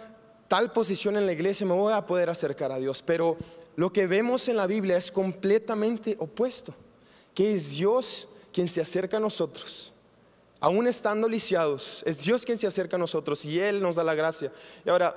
tal 0.48 0.72
posición 0.72 1.18
en 1.18 1.26
la 1.26 1.34
iglesia, 1.34 1.66
me 1.66 1.74
voy 1.74 1.94
a 1.94 2.06
poder 2.06 2.30
acercar 2.30 2.72
a 2.72 2.78
Dios. 2.78 3.02
Pero 3.02 3.38
lo 3.76 3.92
que 3.92 4.08
vemos 4.08 4.48
en 4.48 4.58
la 4.58 4.68
Biblia 4.68 4.98
es 4.98 5.12
completamente 5.12 6.16
opuesto, 6.20 6.74
que 7.34 7.54
es 7.54 7.72
Dios 7.72 8.30
quien 8.58 8.68
se 8.68 8.82
acerca 8.82 9.18
a 9.18 9.20
nosotros. 9.20 9.94
Aún 10.60 10.88
estando 10.88 11.30
lisiados, 11.30 12.02
es 12.08 12.24
Dios 12.24 12.44
quien 12.44 12.58
se 12.58 12.66
acerca 12.66 12.96
a 12.96 13.00
nosotros 13.00 13.46
y 13.46 13.60
Él 13.60 13.80
nos 13.84 13.98
da 13.98 14.04
la 14.04 14.16
gracia. 14.16 14.52
Y 14.84 14.90
ahora, 14.90 15.16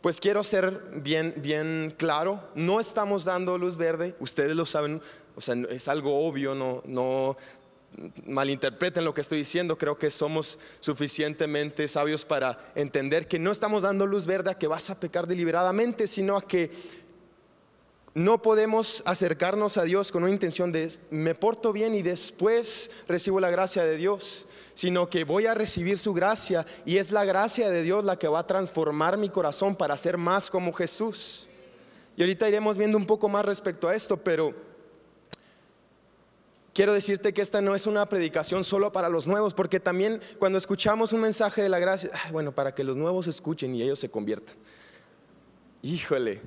pues 0.00 0.20
quiero 0.20 0.44
ser 0.44 0.80
bien, 0.92 1.34
bien 1.38 1.92
claro, 1.98 2.40
no 2.54 2.78
estamos 2.78 3.24
dando 3.24 3.58
luz 3.58 3.76
verde, 3.76 4.14
ustedes 4.20 4.54
lo 4.54 4.64
saben, 4.64 5.02
o 5.34 5.40
sea, 5.40 5.56
es 5.70 5.88
algo 5.88 6.24
obvio, 6.24 6.54
no, 6.54 6.80
no 6.86 7.36
malinterpreten 8.26 9.04
lo 9.04 9.12
que 9.12 9.22
estoy 9.22 9.38
diciendo, 9.38 9.76
creo 9.76 9.98
que 9.98 10.08
somos 10.08 10.60
suficientemente 10.78 11.88
sabios 11.88 12.24
para 12.24 12.70
entender 12.76 13.26
que 13.26 13.40
no 13.40 13.50
estamos 13.50 13.82
dando 13.82 14.06
luz 14.06 14.24
verde 14.24 14.52
a 14.52 14.54
que 14.56 14.68
vas 14.68 14.88
a 14.88 15.00
pecar 15.00 15.26
deliberadamente, 15.26 16.06
sino 16.06 16.36
a 16.36 16.46
que 16.46 16.70
no 18.18 18.42
podemos 18.42 19.02
acercarnos 19.06 19.76
a 19.76 19.84
Dios 19.84 20.10
con 20.10 20.24
una 20.24 20.32
intención 20.32 20.72
de 20.72 20.92
me 21.10 21.36
porto 21.36 21.72
bien 21.72 21.94
y 21.94 22.02
después 22.02 22.90
recibo 23.06 23.38
la 23.38 23.48
gracia 23.48 23.84
de 23.84 23.96
Dios, 23.96 24.44
sino 24.74 25.08
que 25.08 25.22
voy 25.22 25.46
a 25.46 25.54
recibir 25.54 25.98
su 25.98 26.12
gracia 26.12 26.66
y 26.84 26.96
es 26.96 27.12
la 27.12 27.24
gracia 27.24 27.70
de 27.70 27.82
Dios 27.82 28.04
la 28.04 28.18
que 28.18 28.26
va 28.26 28.40
a 28.40 28.46
transformar 28.46 29.16
mi 29.18 29.28
corazón 29.28 29.76
para 29.76 29.96
ser 29.96 30.18
más 30.18 30.50
como 30.50 30.72
Jesús. 30.72 31.46
Y 32.16 32.22
ahorita 32.22 32.48
iremos 32.48 32.76
viendo 32.76 32.98
un 32.98 33.06
poco 33.06 33.28
más 33.28 33.44
respecto 33.44 33.86
a 33.86 33.94
esto, 33.94 34.16
pero 34.16 34.52
quiero 36.74 36.92
decirte 36.92 37.32
que 37.32 37.42
esta 37.42 37.62
no 37.62 37.76
es 37.76 37.86
una 37.86 38.08
predicación 38.08 38.64
solo 38.64 38.90
para 38.90 39.08
los 39.08 39.28
nuevos, 39.28 39.54
porque 39.54 39.78
también 39.78 40.20
cuando 40.40 40.58
escuchamos 40.58 41.12
un 41.12 41.20
mensaje 41.20 41.62
de 41.62 41.68
la 41.68 41.78
gracia, 41.78 42.10
bueno, 42.32 42.50
para 42.50 42.74
que 42.74 42.82
los 42.82 42.96
nuevos 42.96 43.28
escuchen 43.28 43.76
y 43.76 43.82
ellos 43.82 44.00
se 44.00 44.10
conviertan. 44.10 44.56
Híjole, 45.82 46.40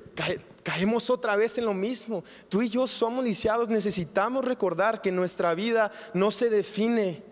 caemos 0.62 1.08
otra 1.08 1.36
vez 1.36 1.56
en 1.56 1.64
lo 1.64 1.72
mismo. 1.72 2.22
Tú 2.48 2.62
y 2.62 2.68
yo 2.68 2.86
somos 2.86 3.24
lisiados, 3.24 3.68
necesitamos 3.68 4.44
recordar 4.44 5.00
que 5.00 5.10
nuestra 5.10 5.54
vida 5.54 5.90
no 6.12 6.30
se 6.30 6.50
define 6.50 7.22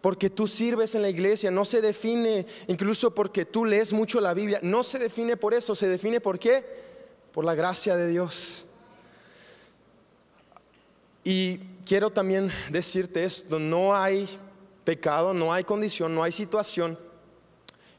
porque 0.00 0.28
tú 0.28 0.46
sirves 0.46 0.94
en 0.94 1.02
la 1.02 1.08
iglesia, 1.08 1.50
no 1.50 1.64
se 1.64 1.80
define 1.80 2.46
incluso 2.66 3.14
porque 3.14 3.46
tú 3.46 3.64
lees 3.64 3.92
mucho 3.92 4.20
la 4.20 4.34
Biblia, 4.34 4.58
no 4.62 4.82
se 4.82 4.98
define 4.98 5.36
por 5.36 5.54
eso, 5.54 5.74
se 5.74 5.88
define 5.88 6.20
por 6.20 6.38
qué? 6.38 6.62
Por 7.32 7.44
la 7.44 7.54
gracia 7.54 7.96
de 7.96 8.08
Dios. 8.08 8.64
Y 11.22 11.58
quiero 11.86 12.10
también 12.10 12.50
decirte 12.68 13.24
esto, 13.24 13.58
no 13.58 13.96
hay 13.96 14.28
pecado, 14.84 15.32
no 15.32 15.52
hay 15.52 15.64
condición, 15.64 16.14
no 16.14 16.22
hay 16.22 16.32
situación 16.32 16.98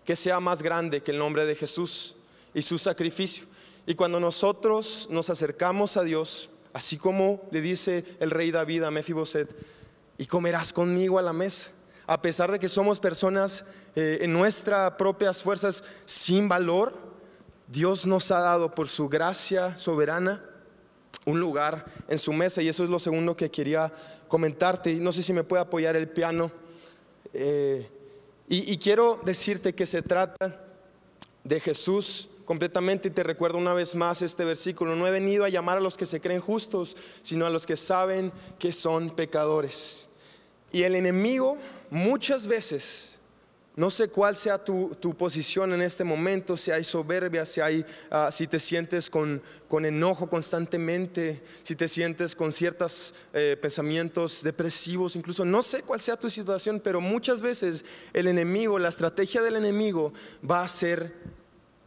que 0.03 0.15
sea 0.15 0.39
más 0.39 0.61
grande 0.61 1.01
que 1.01 1.09
el 1.11 1.17
nombre 1.17 1.45
de 1.45 1.55
Jesús 1.55 2.14
y 2.55 2.61
su 2.63 2.79
sacrificio. 2.79 3.45
Y 3.85 3.93
cuando 3.93 4.19
nosotros 4.19 5.07
nos 5.11 5.29
acercamos 5.29 5.97
a 5.97 6.03
Dios, 6.03 6.49
así 6.73 6.97
como 6.97 7.43
le 7.51 7.61
dice 7.61 8.03
el 8.19 8.31
rey 8.31 8.49
David 8.49 8.83
a 8.83 8.91
Mefiboset, 8.91 9.53
y 10.17 10.25
comerás 10.25 10.73
conmigo 10.73 11.19
a 11.19 11.21
la 11.21 11.33
mesa, 11.33 11.69
a 12.07 12.21
pesar 12.21 12.51
de 12.51 12.57
que 12.57 12.69
somos 12.69 12.99
personas 12.99 13.65
eh, 13.95 14.19
en 14.21 14.31
nuestras 14.31 14.91
propias 14.91 15.43
fuerzas 15.43 15.83
sin 16.05 16.47
valor, 16.47 16.97
Dios 17.67 18.07
nos 18.07 18.31
ha 18.31 18.39
dado 18.39 18.73
por 18.73 18.87
su 18.87 19.09
gracia 19.09 19.77
soberana 19.77 20.43
un 21.25 21.39
lugar 21.39 21.85
en 22.07 22.19
su 22.19 22.31
mesa 22.31 22.61
y 22.61 22.69
eso 22.69 22.83
es 22.83 22.89
lo 22.89 22.99
segundo 22.99 23.35
que 23.35 23.51
quería 23.51 23.91
comentarte. 24.27 24.93
No 24.95 25.11
sé 25.11 25.23
si 25.23 25.33
me 25.33 25.43
puede 25.43 25.63
apoyar 25.63 25.95
el 25.95 26.07
piano. 26.07 26.51
Eh, 27.33 27.89
y 28.47 28.77
quiero 28.77 29.19
decirte 29.25 29.73
que 29.73 29.87
se 29.87 30.03
trata 30.03 30.63
de 31.43 31.59
Jesús 31.59 32.29
completamente 32.45 33.07
y 33.09 33.11
te 33.11 33.23
recuerdo 33.23 33.57
una 33.57 33.73
vez 33.73 33.95
más 33.95 34.21
este 34.21 34.45
versículo. 34.45 34.95
No 34.95 35.07
he 35.07 35.11
venido 35.11 35.43
a 35.43 35.49
llamar 35.49 35.79
a 35.79 35.81
los 35.81 35.97
que 35.97 36.05
se 36.05 36.21
creen 36.21 36.39
justos, 36.39 36.95
sino 37.21 37.45
a 37.45 37.49
los 37.49 37.65
que 37.65 37.75
saben 37.75 38.31
que 38.59 38.71
son 38.71 39.09
pecadores. 39.09 40.07
Y 40.71 40.83
el 40.83 40.95
enemigo 40.95 41.57
muchas 41.89 42.47
veces, 42.47 43.17
no 43.75 43.89
sé 43.89 44.09
cuál 44.09 44.35
sea 44.35 44.63
tu, 44.63 44.95
posición 45.17 45.73
en 45.73 45.81
este 45.81 46.03
momento, 46.03 46.55
si 46.57 46.71
hay 46.71 46.83
soberbia, 46.83 47.45
si, 47.45 47.61
hay, 47.61 47.85
ah, 48.11 48.29
si 48.31 48.47
te 48.47 48.59
sientes 48.59 49.09
con, 49.09 49.41
con, 49.67 49.85
enojo 49.85 50.29
constantemente, 50.29 51.41
si 51.63 51.75
te 51.75 51.87
sientes 51.87 52.35
con 52.35 52.51
ciertos 52.51 53.15
eh, 53.33 53.57
pensamientos 53.61 54.43
depresivos, 54.43 55.15
incluso 55.15 55.45
no 55.45 55.61
sé 55.61 55.81
cuál 55.83 56.01
sea 56.01 56.17
tu 56.17 56.29
situación, 56.29 56.79
pero 56.83 57.01
muchas 57.01 57.41
veces 57.41 57.85
el 58.13 58.27
enemigo, 58.27 58.79
la 58.79 58.89
estrategia 58.89 59.41
del 59.41 59.55
enemigo 59.55 60.13
va 60.49 60.63
a 60.63 60.67
ser 60.67 61.13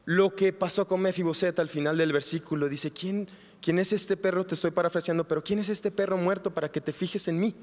lo 0.09 0.35
que 0.35 0.55
pasó 0.55 0.89
con 0.89 1.03
Mefiboset 1.03 1.59
al 1.59 1.69
final 1.69 1.99
del 1.99 2.15
versículo. 2.15 2.67
Dice, 2.67 2.91
¿quién, 2.91 3.29
¿quién 3.61 3.79
es 3.79 3.93
este 3.93 4.17
perro? 4.17 4.47
Te 4.47 4.55
estoy 4.55 4.71
parafraseando, 4.71 5.29
pero 5.29 5.45
¿quién 5.45 5.59
es 5.59 5.69
este 5.69 5.91
perro 5.91 6.17
muerto 6.17 6.51
para 6.51 6.73
que 6.73 6.81
te 6.81 6.95
fijes 6.95 7.29
en 7.29 7.39
mí? 7.39 7.55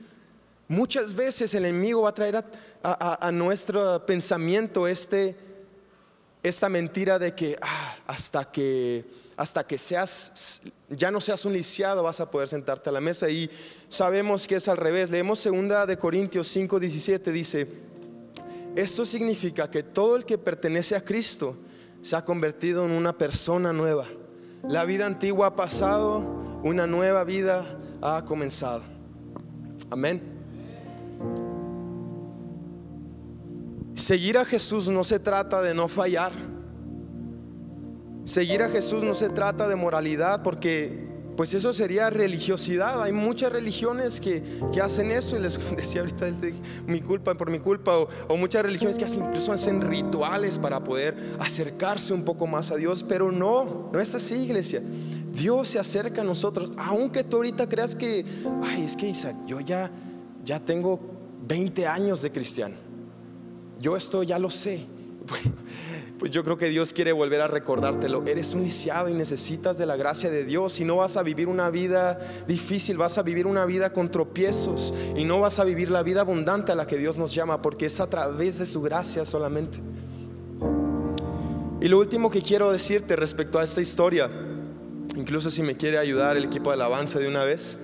Muchas 0.67 1.15
veces 1.15 1.55
el 1.55 1.65
enemigo 1.65 2.03
va 2.03 2.09
a 2.09 2.13
traer 2.13 2.45
a, 2.83 3.31
nuestro 3.31 4.05
pensamiento 4.05 4.85
este, 4.87 5.35
esta 6.43 6.69
mentira 6.69 7.17
de 7.17 7.33
que 7.33 7.57
ah, 7.63 7.97
hasta 8.05 8.51
que 8.51 9.05
hasta 9.35 9.65
que 9.65 9.79
seas 9.79 10.61
ya 10.87 11.09
no 11.09 11.21
seas 11.21 11.45
un 11.45 11.53
lisiado 11.53 12.03
vas 12.03 12.19
a 12.19 12.29
poder 12.29 12.47
sentarte 12.47 12.91
a 12.91 12.93
la 12.93 13.01
mesa 13.01 13.27
y 13.27 13.49
sabemos 13.89 14.47
que 14.47 14.57
es 14.57 14.67
al 14.67 14.77
revés. 14.77 15.09
Leemos 15.09 15.39
segunda 15.39 15.87
de 15.87 15.97
Corintios 15.97 16.47
5, 16.49 16.79
17 16.79 17.31
dice, 17.31 17.67
esto 18.75 19.03
significa 19.03 19.71
que 19.71 19.81
todo 19.81 20.15
el 20.15 20.25
que 20.25 20.37
pertenece 20.37 20.95
a 20.95 21.01
Cristo 21.01 21.57
se 22.05 22.15
ha 22.15 22.23
convertido 22.23 22.85
en 22.85 22.91
una 22.91 23.17
persona 23.17 23.73
nueva. 23.73 24.05
La 24.61 24.85
vida 24.85 25.07
antigua 25.07 25.47
ha 25.47 25.55
pasado, 25.55 26.19
una 26.63 26.85
nueva 26.85 27.23
vida 27.23 27.65
ha 27.99 28.23
comenzado. 28.25 28.83
Amén. 29.89 30.21
Seguir 33.95 34.37
a 34.37 34.45
Jesús 34.45 34.87
no 34.87 35.03
se 35.03 35.17
trata 35.17 35.63
de 35.63 35.73
no 35.73 35.87
fallar. 35.87 36.31
Seguir 38.25 38.61
a 38.61 38.69
Jesús 38.69 39.03
no 39.03 39.15
se 39.15 39.29
trata 39.29 39.67
de 39.67 39.75
moralidad 39.75 40.43
porque 40.43 41.09
pues 41.35 41.53
eso 41.53 41.73
sería 41.73 42.09
religiosidad. 42.09 43.01
Hay 43.01 43.11
muchas 43.11 43.51
religiones 43.51 44.19
que, 44.19 44.43
hacen 44.81 45.11
eso 45.11 45.35
y 45.35 45.39
les 45.39 45.59
decía 45.75 46.01
ahorita 46.01 46.27
mi 46.85 47.01
culpa 47.01 47.33
por 47.33 47.49
mi 47.49 47.59
culpa 47.59 47.97
o, 48.27 48.37
muchas 48.37 48.63
religiones 48.63 48.97
que 48.97 49.05
incluso 49.05 49.51
hacen 49.51 49.81
rituales 49.81 50.59
para 50.59 50.83
poder 50.83 51.15
acercarse 51.39 52.13
un 52.13 52.23
poco 52.23 52.45
más 52.47 52.71
a 52.71 52.75
Dios, 52.75 53.03
pero 53.03 53.31
no, 53.31 53.89
no 53.91 53.99
es 53.99 54.13
así 54.15 54.35
iglesia. 54.35 54.81
Dios 55.33 55.69
se 55.69 55.79
acerca 55.79 56.21
a 56.21 56.23
nosotros, 56.23 56.71
aunque 56.77 57.23
tú 57.23 57.37
ahorita 57.37 57.67
creas 57.67 57.95
que, 57.95 58.25
ay, 58.63 58.83
es 58.83 58.95
que 58.95 59.09
Isaac, 59.09 59.35
yo 59.47 59.59
ya, 59.59 59.91
ya 60.43 60.59
tengo 60.59 60.99
20 61.47 61.87
años 61.87 62.21
de 62.21 62.31
cristiano, 62.31 62.75
yo 63.79 63.97
esto 63.97 64.23
ya 64.23 64.39
lo 64.39 64.49
sé. 64.49 64.94
Pues 66.19 66.31
yo 66.31 66.43
creo 66.43 66.57
que 66.57 66.69
Dios 66.69 66.93
quiere 66.93 67.11
volver 67.11 67.41
a 67.41 67.47
recordártelo. 67.47 68.23
Eres 68.25 68.53
un 68.53 68.63
lisiado 68.63 69.09
y 69.09 69.13
necesitas 69.13 69.77
de 69.77 69.85
la 69.85 69.97
gracia 69.97 70.29
de 70.29 70.45
Dios. 70.45 70.79
Y 70.79 70.85
no 70.85 70.95
vas 70.95 71.17
a 71.17 71.23
vivir 71.23 71.47
una 71.47 71.69
vida 71.69 72.19
difícil, 72.47 72.97
vas 72.97 73.17
a 73.17 73.21
vivir 73.21 73.45
una 73.45 73.65
vida 73.65 73.91
con 73.91 74.09
tropiezos. 74.09 74.93
Y 75.15 75.25
no 75.25 75.39
vas 75.39 75.59
a 75.59 75.65
vivir 75.65 75.91
la 75.91 76.03
vida 76.03 76.21
abundante 76.21 76.71
a 76.71 76.75
la 76.75 76.87
que 76.87 76.97
Dios 76.97 77.17
nos 77.17 77.33
llama, 77.33 77.61
porque 77.61 77.87
es 77.87 77.99
a 77.99 78.07
través 78.09 78.59
de 78.59 78.65
su 78.65 78.81
gracia 78.81 79.25
solamente. 79.25 79.79
Y 81.81 81.87
lo 81.89 81.99
último 81.99 82.31
que 82.31 82.41
quiero 82.41 82.71
decirte 82.71 83.15
respecto 83.15 83.59
a 83.59 83.63
esta 83.63 83.81
historia, 83.81 84.31
incluso 85.15 85.51
si 85.51 85.61
me 85.61 85.75
quiere 85.75 85.97
ayudar 85.97 86.37
el 86.37 86.45
equipo 86.45 86.69
de 86.69 86.75
alabanza 86.75 87.19
de 87.19 87.27
una 87.27 87.43
vez, 87.43 87.77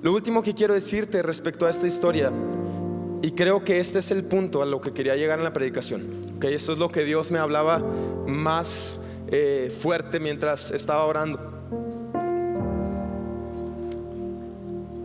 lo 0.00 0.12
último 0.12 0.42
que 0.42 0.54
quiero 0.54 0.74
decirte 0.74 1.22
respecto 1.22 1.66
a 1.66 1.70
esta 1.70 1.86
historia, 1.86 2.30
y 3.24 3.32
creo 3.32 3.64
que 3.64 3.80
este 3.80 4.00
es 4.00 4.10
el 4.10 4.24
punto 4.24 4.60
a 4.60 4.66
lo 4.66 4.82
que 4.82 4.92
quería 4.92 5.16
llegar 5.16 5.38
en 5.38 5.44
la 5.44 5.52
predicación 5.54 6.24
Okay, 6.36 6.52
eso 6.52 6.74
es 6.74 6.78
lo 6.78 6.90
que 6.90 7.04
Dios 7.04 7.30
me 7.30 7.38
hablaba 7.38 7.78
más 8.26 8.98
eh, 9.28 9.74
fuerte 9.80 10.20
mientras 10.20 10.70
estaba 10.72 11.06
orando. 11.06 11.40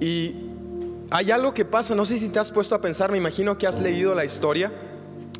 Y 0.01 0.35
hay 1.11 1.31
algo 1.31 1.53
que 1.53 1.63
pasa, 1.63 1.95
no 1.95 2.03
sé 2.03 2.17
si 2.17 2.29
te 2.29 2.39
has 2.39 2.51
puesto 2.51 2.75
a 2.75 2.81
pensar, 2.81 3.11
me 3.11 3.17
imagino 3.17 3.57
que 3.57 3.67
has 3.67 3.79
leído 3.79 4.13
la 4.15 4.25
historia. 4.25 4.73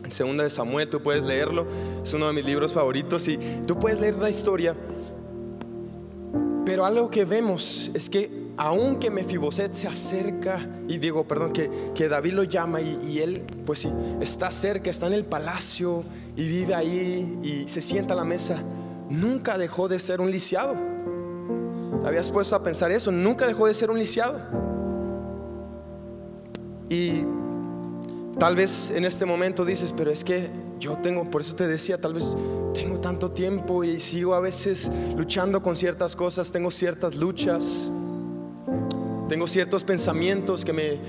En 0.04 0.12
segunda 0.12 0.44
de 0.44 0.50
Samuel, 0.50 0.89
tú 0.89 1.02
puedes 1.02 1.24
leerlo, 1.24 1.65
es 2.04 2.13
uno 2.13 2.28
de 2.28 2.34
mis 2.34 2.46
libros 2.46 2.72
favoritos 2.72 3.28
y 3.28 3.38
tú 3.68 3.78
puedes 3.78 4.00
leer 4.00 4.15
la 4.15 4.30
historia. 4.30 4.76
Pero 6.65 6.86
algo 6.86 7.10
que 7.10 7.26
vemos 7.26 7.92
es 7.94 8.10
que 8.10 8.48
aunque 8.62 9.10
Mefiboset 9.10 9.74
se 9.74 9.88
acerca, 9.88 10.60
y 10.86 10.98
digo, 10.98 11.26
perdón, 11.26 11.54
que, 11.54 11.72
que 11.95 12.10
David 12.10 12.34
lo 12.34 12.43
llama 12.43 12.82
y, 12.82 13.00
y, 13.08 13.19
él, 13.19 13.41
pues 13.65 13.80
sí, 13.80 13.89
está 14.19 14.52
cerca, 14.52 14.89
está 14.89 15.08
en 15.08 15.13
el 15.13 15.24
palacio 15.24 16.04
y 16.36 16.45
vive 16.45 16.76
ahí 16.76 17.39
y 17.41 17.69
se 17.69 17.80
sienta 17.80 18.15
a 18.15 18.17
la 18.17 18.26
mesa, 18.26 18.62
nunca 19.10 19.58
dejó 19.58 19.88
de 19.88 19.98
ser 19.98 20.19
un 20.19 20.30
lisiado. 20.30 20.76
¿Te 22.02 22.08
habías 22.10 22.30
puesto 22.32 22.54
a 22.54 22.62
pensar 22.62 22.91
eso? 22.91 23.13
Nunca 23.13 23.48
dejó 23.48 23.65
de 23.65 23.74
ser 23.74 23.91
un 23.91 23.98
lisiado. 23.98 24.38
Y 26.89 27.24
tal 28.39 28.58
vez 28.58 28.91
en 28.91 29.06
este 29.06 29.26
momento 29.26 29.63
dices, 29.63 29.93
pero 29.95 30.12
es 30.12 30.26
que 30.26 30.50
yo 30.82 30.98
tengo, 30.98 31.32
por 31.32 31.39
eso 31.39 31.56
te 31.56 31.65
decía, 31.65 32.02
tal 32.02 32.13
vez 32.13 32.36
tengo 32.74 33.00
tanto 33.00 33.32
tiempo 33.32 33.86
y 33.86 34.02
sigo 34.02 34.34
a 34.34 34.41
veces 34.41 34.91
luchando 35.15 35.63
con 35.63 35.78
ciertas 35.78 36.13
cosas, 36.13 36.52
tengo 36.52 36.72
ciertas 36.72 37.15
luchas, 37.15 37.89
tengo 39.30 39.48
ciertos 39.48 39.84
pensamientos 39.84 40.65
que 40.65 40.74
me, 40.74 41.00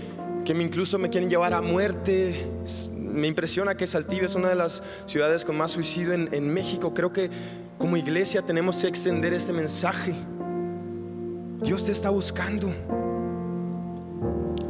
que 0.44 0.52
incluso 0.52 0.98
me 0.98 1.08
quieren 1.08 1.30
llevar 1.30 1.54
a 1.54 1.62
muerte. 1.62 2.48
Me 2.98 3.26
impresiona 3.26 3.76
que 3.76 3.86
Saltillo 3.86 4.26
es 4.26 4.34
una 4.34 4.50
de 4.50 4.54
las 4.54 4.82
ciudades 5.06 5.44
con 5.44 5.56
más 5.56 5.72
suicidio 5.72 6.12
en, 6.12 6.32
en 6.32 6.52
México. 6.52 6.94
Creo 6.94 7.12
que 7.12 7.30
como 7.78 7.96
iglesia 7.96 8.42
tenemos 8.42 8.80
que 8.82 8.88
extender 8.88 9.32
este 9.32 9.52
mensaje. 9.52 10.14
Dios 11.62 11.86
te 11.86 11.92
está 11.92 12.10
buscando. 12.10 12.72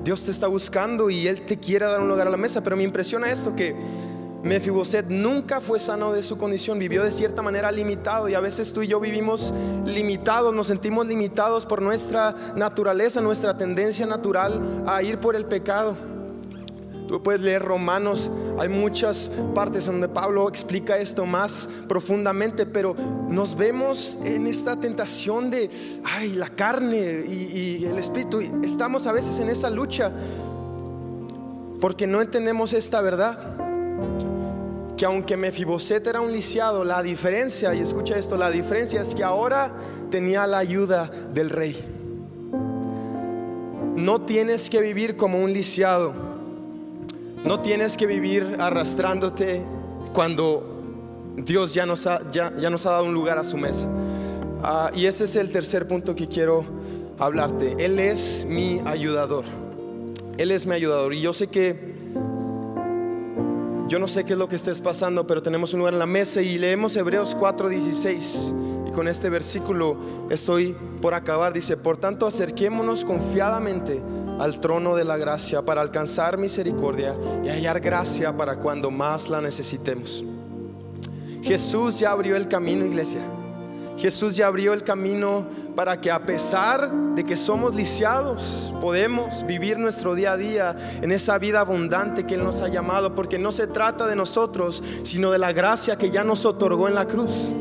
Dios 0.05 0.25
te 0.25 0.31
está 0.31 0.47
buscando 0.47 1.11
y 1.11 1.27
Él 1.27 1.43
te 1.43 1.59
quiere 1.59 1.87
dar 1.87 2.01
un 2.01 2.09
lugar 2.09 2.29
a 2.29 2.31
la 2.31 2.37
mesa. 2.37 2.63
Pero 2.63 2.77
me 2.77 2.85
impresiona 2.85 3.31
esto 3.31 3.55
que 3.55 3.75
Mefiboset 4.43 5.07
nunca 5.07 5.61
fue 5.61 5.79
sano 5.79 6.13
de 6.13 6.23
su 6.23 6.39
condición, 6.39 6.79
vivió 6.79 7.05
de 7.05 7.11
cierta 7.11 7.43
manera 7.43 7.71
limitado 7.71 8.29
y 8.29 8.35
a 8.35 8.41
veces 8.41 8.73
tú 8.73 8.83
y 8.83 8.89
yo 8.89 8.99
vivimos 8.99 9.53
limitados, 9.85 10.55
nos 10.55 10.69
sentimos 10.69 11.07
limitados 11.07 11.67
por 11.67 11.83
nuestra 11.83 12.35
naturaleza, 12.57 13.21
nuestra 13.21 13.59
tendencia 13.59 14.07
natural 14.07 14.85
a 14.87 15.03
ir 15.03 15.19
por 15.19 15.37
el 15.37 15.45
pecado. 15.45 15.95
Tú 17.07 17.23
puedes 17.23 17.43
leer 17.43 17.63
Romanos, 17.63 18.31
hay 18.59 18.69
muchas 18.69 19.31
partes 19.55 19.85
donde 19.85 20.09
Pablo 20.09 20.49
explica 20.49 20.97
esto 20.97 21.27
más 21.27 21.69
profundamente, 21.89 22.65
pero 22.67 22.97
nos 23.29 23.57
vemos 23.57 24.17
en 24.25 24.47
esta 24.47 24.77
tentación 24.77 25.51
de, 25.51 25.69
ay, 26.05 26.31
la 26.35 26.49
carne 26.49 27.25
y, 27.29 27.81
y 27.83 27.85
el 27.85 27.99
espíritu. 27.99 28.41
Estamos 28.63 29.07
a 29.07 29.13
veces 29.13 29.39
en 29.41 29.51
esa 29.51 29.69
lucha 29.69 30.13
porque 31.81 32.07
no 32.07 32.23
entendemos 32.23 32.73
esta 32.73 33.01
verdad 33.01 33.57
que 35.01 35.07
aunque 35.07 35.35
Mefiboset 35.35 36.07
era 36.07 36.21
un 36.21 36.31
lisiado, 36.31 36.85
la 36.85 37.03
diferencia, 37.03 37.73
y 37.73 37.81
escucha 37.81 38.19
esto, 38.19 38.37
la 38.37 38.51
diferencia 38.51 39.01
es 39.01 39.15
que 39.15 39.25
ahora 39.25 39.73
tenía 40.11 40.47
la 40.47 40.59
ayuda 40.59 41.11
del 41.33 41.49
rey. 41.49 41.75
No 43.97 44.21
tienes 44.21 44.69
que 44.69 44.83
vivir 44.83 45.17
como 45.17 45.43
un 45.43 45.55
lisiado, 45.55 46.13
no 47.47 47.61
tienes 47.61 47.97
que 47.97 48.05
vivir 48.05 48.57
arrastrándote 48.59 49.63
cuando 50.13 51.33
Dios 51.35 51.73
ya 51.73 51.87
nos 51.87 52.07
ha, 52.07 52.31
ya, 52.31 52.53
ya 52.59 52.69
nos 52.69 52.85
ha 52.85 52.91
dado 52.91 53.05
un 53.05 53.15
lugar 53.15 53.39
a 53.39 53.45
su 53.45 53.57
mesa. 53.57 53.89
Uh, 53.89 54.95
y 54.95 55.07
ese 55.07 55.25
es 55.25 55.35
el 55.35 55.51
tercer 55.51 55.89
punto 55.89 56.15
que 56.15 56.29
quiero 56.29 56.63
hablarte. 57.19 57.75
Él 57.79 57.99
es 57.99 58.45
mi 58.47 58.83
ayudador. 58.85 59.47
Él 60.37 60.51
es 60.51 60.67
mi 60.67 60.75
ayudador. 60.75 61.15
Y 61.15 61.23
yo 61.23 61.33
sé 61.33 61.47
que 61.47 61.91
yo 63.91 63.99
no 63.99 64.07
sé 64.07 64.23
qué 64.23 64.35
es 64.35 64.39
lo 64.39 64.49
que 64.49 64.55
estés 64.55 64.81
pasando, 64.81 65.27
pero 65.27 65.43
tenemos 65.43 65.73
un 65.73 65.81
lugar 65.81 65.95
en 65.95 65.99
la 65.99 66.07
mesa 66.07 66.41
y 66.41 66.59
leemos 66.59 66.95
Hebreos 66.95 67.37
4:16. 67.37 68.53
Y 68.87 68.93
con 68.93 69.09
este 69.09 69.29
versículo 69.29 69.97
estoy 70.31 70.77
por 71.03 71.13
acabar. 71.13 71.53
Dice, 71.53 71.77
por 71.77 71.97
tanto 71.97 72.29
acerquémonos 72.29 73.05
confiadamente 73.05 74.01
al 74.39 74.61
trono 74.61 74.95
de 74.95 75.03
la 75.05 75.17
gracia 75.17 75.63
para 75.63 75.81
alcanzar 75.81 76.39
misericordia 76.39 77.17
y 77.43 77.49
hallar 77.49 77.81
gracia 77.81 78.37
para 78.37 78.61
cuando 78.61 78.93
más 78.93 79.29
la 79.29 79.41
necesitemos. 79.41 80.23
Jesús 81.43 81.99
ya 81.99 82.13
abrió 82.13 82.37
el 82.37 82.47
camino, 82.47 82.87
iglesia. 82.87 83.23
Jesús 84.01 84.35
ya 84.35 84.47
abrió 84.47 84.73
el 84.73 84.83
camino 84.83 85.47
para 85.77 86.01
que 86.01 86.11
a 86.11 86.25
pesar 86.25 86.91
de 87.15 87.23
que 87.23 87.37
somos 87.37 87.75
lisiados, 87.75 88.73
podemos 88.81 89.47
vivir 89.47 89.79
nuestro 89.79 90.15
día 90.15 90.33
a 90.33 90.37
día 90.39 90.77
en 91.03 91.13
esa 91.13 91.37
vida 91.37 91.61
abundante 91.61 92.25
que 92.25 92.35
Él 92.35 92.43
nos 92.43 92.63
ha 92.63 92.69
llamado, 92.69 93.15
porque 93.15 93.39
no 93.39 93.53
se 93.53 93.67
trata 93.67 94.07
de 94.07 94.17
nosotros, 94.17 94.83
sino 95.03 95.31
de 95.31 95.39
la 95.39 95.53
gracia 95.53 95.97
que 95.97 96.11
ya 96.11 96.25
nos 96.25 96.47
otorgó 96.47 96.89
en 96.89 96.95
la 96.95 97.07
cruz. 97.07 97.53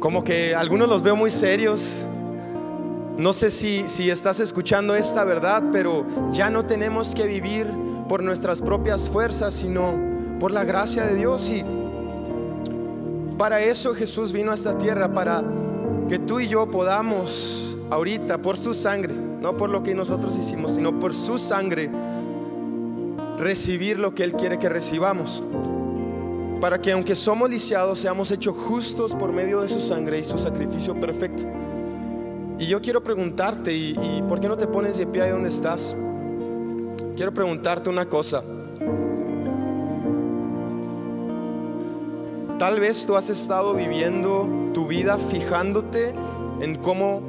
Como 0.00 0.24
que 0.24 0.56
algunos 0.56 0.88
los 0.88 1.00
veo 1.04 1.14
muy 1.14 1.30
serios. 1.30 2.02
No 3.18 3.32
sé 3.32 3.52
si, 3.52 3.88
si 3.88 4.10
estás 4.10 4.40
escuchando 4.40 4.96
esta 4.96 5.22
verdad, 5.22 5.62
pero 5.70 6.04
ya 6.32 6.50
no 6.50 6.64
tenemos 6.66 7.14
que 7.14 7.28
vivir 7.28 7.70
por 8.08 8.20
nuestras 8.20 8.60
propias 8.60 9.08
fuerzas, 9.08 9.54
sino 9.54 9.94
por 10.40 10.50
la 10.50 10.64
gracia 10.64 11.04
de 11.04 11.14
Dios. 11.14 11.48
Y 11.50 11.64
para 13.42 13.60
eso 13.60 13.92
Jesús 13.92 14.30
vino 14.30 14.52
a 14.52 14.54
esta 14.54 14.78
tierra, 14.78 15.12
para 15.12 15.42
que 16.08 16.20
tú 16.20 16.38
y 16.38 16.46
yo 16.46 16.70
podamos 16.70 17.76
ahorita, 17.90 18.40
por 18.40 18.56
su 18.56 18.72
sangre, 18.72 19.12
no 19.14 19.56
por 19.56 19.68
lo 19.68 19.82
que 19.82 19.96
nosotros 19.96 20.36
hicimos, 20.36 20.76
sino 20.76 21.00
por 21.00 21.12
su 21.12 21.38
sangre, 21.38 21.90
recibir 23.40 23.98
lo 23.98 24.14
que 24.14 24.22
Él 24.22 24.34
quiere 24.34 24.60
que 24.60 24.68
recibamos. 24.68 25.42
Para 26.60 26.80
que 26.80 26.92
aunque 26.92 27.16
somos 27.16 27.50
lisiados, 27.50 27.98
seamos 27.98 28.30
hechos 28.30 28.54
justos 28.56 29.12
por 29.16 29.32
medio 29.32 29.60
de 29.60 29.68
su 29.68 29.80
sangre 29.80 30.20
y 30.20 30.24
su 30.24 30.38
sacrificio 30.38 30.94
perfecto. 30.94 31.42
Y 32.60 32.66
yo 32.66 32.80
quiero 32.80 33.02
preguntarte, 33.02 33.72
¿y, 33.72 33.98
y 34.00 34.22
por 34.28 34.38
qué 34.38 34.46
no 34.46 34.56
te 34.56 34.68
pones 34.68 34.98
de 34.98 35.06
pie 35.08 35.22
ahí 35.22 35.30
donde 35.32 35.48
estás? 35.48 35.96
Quiero 37.16 37.34
preguntarte 37.34 37.90
una 37.90 38.08
cosa. 38.08 38.44
Tal 42.58 42.80
vez 42.80 43.06
tú 43.06 43.16
has 43.16 43.30
estado 43.30 43.74
viviendo 43.74 44.48
tu 44.72 44.86
vida 44.86 45.18
fijándote 45.18 46.14
en 46.60 46.76
cómo, 46.76 47.20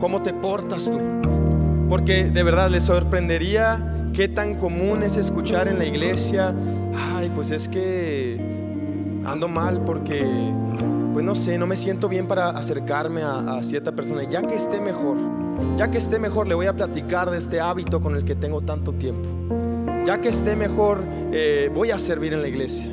cómo 0.00 0.22
te 0.22 0.32
portas 0.32 0.86
tú. 0.86 0.98
Porque 1.88 2.24
de 2.24 2.42
verdad 2.42 2.70
les 2.70 2.84
sorprendería 2.84 4.10
qué 4.12 4.28
tan 4.28 4.54
común 4.56 5.02
es 5.02 5.16
escuchar 5.16 5.68
en 5.68 5.78
la 5.78 5.84
iglesia, 5.84 6.54
ay, 6.94 7.30
pues 7.34 7.50
es 7.50 7.68
que 7.68 8.36
ando 9.24 9.48
mal 9.48 9.84
porque, 9.84 10.24
pues 11.12 11.24
no 11.24 11.34
sé, 11.34 11.58
no 11.58 11.66
me 11.66 11.76
siento 11.76 12.08
bien 12.08 12.26
para 12.26 12.50
acercarme 12.50 13.22
a, 13.22 13.62
cierta 13.62 13.92
persona. 13.92 14.24
Ya 14.24 14.42
que 14.42 14.56
esté 14.56 14.80
mejor, 14.80 15.16
ya 15.76 15.90
que 15.90 15.98
esté 15.98 16.18
mejor, 16.18 16.48
le 16.48 16.54
voy 16.54 16.66
a 16.66 16.74
platicar 16.74 17.30
de 17.30 17.38
este 17.38 17.60
hábito 17.60 18.00
con 18.00 18.16
el 18.16 18.24
que 18.24 18.34
tengo 18.34 18.60
tanto 18.60 18.92
tiempo. 18.92 19.28
Ya 20.04 20.20
que 20.20 20.30
esté 20.30 20.56
mejor, 20.56 21.04
eh, 21.32 21.70
voy 21.74 21.90
a 21.90 21.98
servir 21.98 22.32
en 22.32 22.42
la 22.42 22.48
iglesia. 22.48 22.88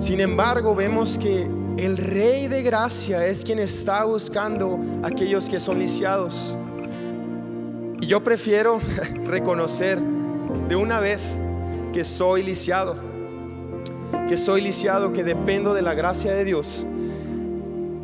Sin 0.00 0.18
embargo, 0.22 0.74
vemos 0.74 1.18
que 1.18 1.46
el 1.76 1.98
Rey 1.98 2.48
de 2.48 2.62
Gracia 2.62 3.26
es 3.26 3.44
quien 3.44 3.58
está 3.58 4.04
buscando 4.04 4.80
a 5.02 5.08
aquellos 5.08 5.46
que 5.46 5.60
son 5.60 5.78
lisiados. 5.78 6.56
Y 8.00 8.06
yo 8.06 8.24
prefiero 8.24 8.80
reconocer 9.26 10.00
de 10.68 10.74
una 10.74 11.00
vez 11.00 11.38
que 11.92 12.02
soy 12.02 12.42
lisiado, 12.42 12.96
que 14.26 14.38
soy 14.38 14.62
lisiado, 14.62 15.12
que 15.12 15.22
dependo 15.22 15.74
de 15.74 15.82
la 15.82 15.92
gracia 15.92 16.32
de 16.32 16.46
Dios. 16.46 16.86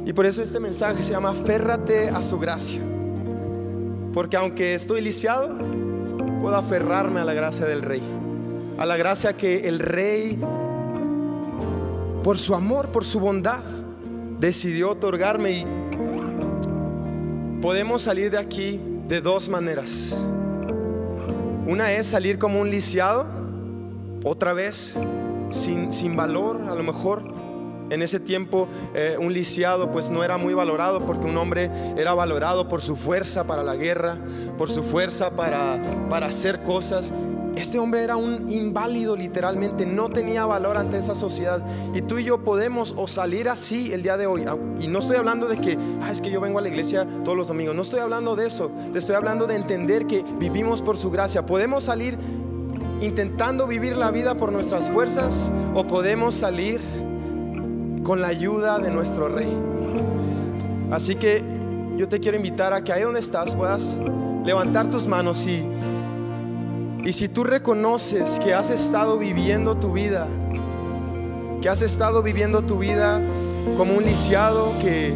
Y 0.04 0.12
por 0.12 0.26
eso 0.26 0.42
este 0.42 0.60
mensaje 0.60 1.02
se 1.02 1.12
llama 1.12 1.32
Férrate 1.32 2.10
a 2.10 2.20
su 2.20 2.38
gracia. 2.38 2.80
Porque 4.12 4.36
aunque 4.36 4.74
estoy 4.74 5.00
lisiado, 5.00 5.56
puedo 6.42 6.56
aferrarme 6.56 7.20
a 7.20 7.24
la 7.24 7.32
gracia 7.32 7.64
del 7.64 7.80
Rey. 7.80 8.02
A 8.76 8.84
la 8.84 8.98
gracia 8.98 9.34
que 9.34 9.66
el 9.66 9.78
Rey 9.78 10.38
por 12.26 12.38
su 12.38 12.56
amor, 12.56 12.90
por 12.90 13.04
su 13.04 13.20
bondad, 13.20 13.60
decidió 14.40 14.90
otorgarme 14.90 15.52
y 15.52 15.66
podemos 17.62 18.02
salir 18.02 18.32
de 18.32 18.38
aquí 18.38 18.80
de 19.06 19.20
dos 19.20 19.48
maneras. 19.48 20.12
Una 21.68 21.92
es 21.92 22.08
salir 22.08 22.36
como 22.36 22.60
un 22.60 22.68
lisiado, 22.68 23.26
otra 24.24 24.54
vez 24.54 24.98
sin, 25.50 25.92
sin 25.92 26.16
valor, 26.16 26.62
a 26.68 26.74
lo 26.74 26.82
mejor 26.82 27.22
en 27.90 28.02
ese 28.02 28.20
tiempo 28.20 28.68
eh, 28.94 29.16
un 29.18 29.32
lisiado 29.32 29.90
pues 29.90 30.10
no 30.10 30.24
era 30.24 30.38
muy 30.38 30.54
valorado 30.54 31.04
porque 31.04 31.26
un 31.26 31.36
hombre 31.36 31.70
era 31.96 32.14
valorado 32.14 32.68
por 32.68 32.82
su 32.82 32.96
fuerza 32.96 33.44
para 33.44 33.62
la 33.62 33.76
guerra, 33.76 34.18
por 34.58 34.70
su 34.70 34.82
fuerza 34.82 35.30
para, 35.30 35.80
para 36.08 36.26
hacer 36.26 36.62
cosas. 36.62 37.12
Este 37.56 37.78
hombre 37.78 38.02
era 38.02 38.16
un 38.16 38.50
inválido 38.50 39.16
literalmente, 39.16 39.86
no 39.86 40.10
tenía 40.10 40.44
valor 40.44 40.76
ante 40.76 40.98
esa 40.98 41.14
sociedad. 41.14 41.64
Y 41.94 42.02
tú 42.02 42.18
y 42.18 42.24
yo 42.24 42.44
podemos 42.44 42.92
o 42.98 43.08
salir 43.08 43.48
así 43.48 43.94
el 43.94 44.02
día 44.02 44.18
de 44.18 44.26
hoy. 44.26 44.44
Y 44.78 44.88
no 44.88 44.98
estoy 44.98 45.16
hablando 45.16 45.48
de 45.48 45.58
que, 45.58 45.78
ah, 46.02 46.12
es 46.12 46.20
que 46.20 46.30
yo 46.30 46.38
vengo 46.38 46.58
a 46.58 46.62
la 46.62 46.68
iglesia 46.68 47.06
todos 47.24 47.34
los 47.36 47.48
domingos. 47.48 47.74
No 47.74 47.80
estoy 47.80 48.00
hablando 48.00 48.36
de 48.36 48.46
eso. 48.46 48.70
Te 48.92 48.98
estoy 48.98 49.14
hablando 49.14 49.46
de 49.46 49.56
entender 49.56 50.06
que 50.06 50.22
vivimos 50.38 50.82
por 50.82 50.98
su 50.98 51.10
gracia. 51.10 51.46
Podemos 51.46 51.84
salir 51.84 52.18
intentando 53.00 53.66
vivir 53.66 53.96
la 53.96 54.10
vida 54.10 54.36
por 54.36 54.52
nuestras 54.52 54.90
fuerzas 54.90 55.50
o 55.74 55.86
podemos 55.86 56.34
salir 56.34 56.80
con 58.06 58.20
la 58.20 58.28
ayuda 58.28 58.78
de 58.78 58.92
nuestro 58.92 59.28
rey. 59.28 59.52
Así 60.92 61.16
que 61.16 61.42
yo 61.96 62.08
te 62.08 62.20
quiero 62.20 62.36
invitar 62.36 62.72
a 62.72 62.84
que 62.84 62.92
ahí 62.92 63.02
donde 63.02 63.18
estás 63.18 63.56
puedas 63.56 63.98
levantar 64.44 64.88
tus 64.90 65.08
manos 65.08 65.44
y, 65.44 65.66
y 67.04 67.12
si 67.12 67.28
tú 67.28 67.42
reconoces 67.42 68.38
que 68.38 68.54
has 68.54 68.70
estado 68.70 69.18
viviendo 69.18 69.76
tu 69.76 69.92
vida, 69.92 70.28
que 71.60 71.68
has 71.68 71.82
estado 71.82 72.22
viviendo 72.22 72.62
tu 72.62 72.78
vida 72.78 73.20
como 73.76 73.94
un 73.94 74.04
lisiado 74.04 74.72
que, 74.80 75.12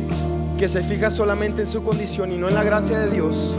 que 0.58 0.66
se 0.66 0.82
fija 0.82 1.10
solamente 1.10 1.62
en 1.62 1.68
su 1.68 1.84
condición 1.84 2.32
y 2.32 2.38
no 2.38 2.48
en 2.48 2.54
la 2.54 2.64
gracia 2.64 2.98
de 2.98 3.08
Dios, 3.08 3.54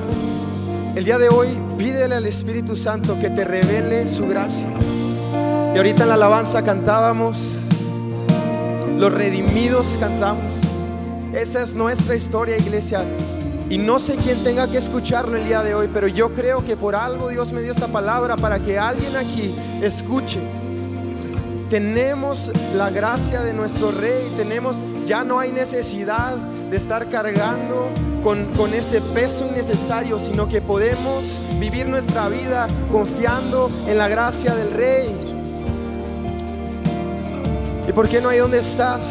el 0.93 1.05
día 1.05 1.17
de 1.17 1.29
hoy 1.29 1.47
pídele 1.77 2.15
al 2.15 2.25
Espíritu 2.25 2.75
Santo 2.75 3.17
que 3.21 3.29
te 3.29 3.45
revele 3.45 4.09
su 4.09 4.27
gracia. 4.27 4.67
Y 5.73 5.77
ahorita 5.77 6.03
en 6.03 6.09
la 6.09 6.15
alabanza 6.15 6.63
cantábamos, 6.63 7.70
los 8.97 9.13
redimidos 9.13 9.97
cantamos. 9.99 10.59
Esa 11.33 11.63
es 11.63 11.75
nuestra 11.75 12.15
historia, 12.15 12.57
iglesia. 12.57 13.03
Y 13.69 13.77
no 13.77 13.99
sé 13.99 14.17
quién 14.17 14.43
tenga 14.43 14.67
que 14.67 14.77
escucharlo 14.77 15.37
el 15.37 15.45
día 15.45 15.63
de 15.63 15.73
hoy, 15.73 15.89
pero 15.93 16.07
yo 16.07 16.33
creo 16.33 16.65
que 16.65 16.75
por 16.75 16.93
algo 16.93 17.29
Dios 17.29 17.53
me 17.53 17.61
dio 17.61 17.71
esta 17.71 17.87
palabra 17.87 18.35
para 18.35 18.59
que 18.59 18.77
alguien 18.77 19.15
aquí 19.15 19.55
escuche. 19.81 20.39
Tenemos 21.69 22.51
la 22.75 22.89
gracia 22.89 23.41
de 23.43 23.53
nuestro 23.53 23.91
Rey, 23.91 24.29
tenemos, 24.35 24.77
ya 25.05 25.23
no 25.23 25.39
hay 25.39 25.53
necesidad 25.53 26.35
de 26.35 26.75
estar 26.75 27.07
cargando 27.07 27.87
con, 28.25 28.45
con, 28.57 28.73
ese 28.73 28.99
peso 28.99 29.47
innecesario, 29.47 30.19
sino 30.19 30.49
que 30.49 30.61
podemos 30.61 31.39
vivir 31.57 31.87
nuestra 31.87 32.27
vida 32.27 32.67
confiando 32.91 33.71
en 33.87 33.97
la 33.97 34.09
gracia 34.09 34.53
del 34.53 34.71
Rey. 34.71 35.30
¿Y 37.87 37.93
por 37.93 38.07
qué 38.07 38.21
no 38.21 38.29
hay 38.29 38.39
donde 38.39 38.59
estás? 38.59 39.01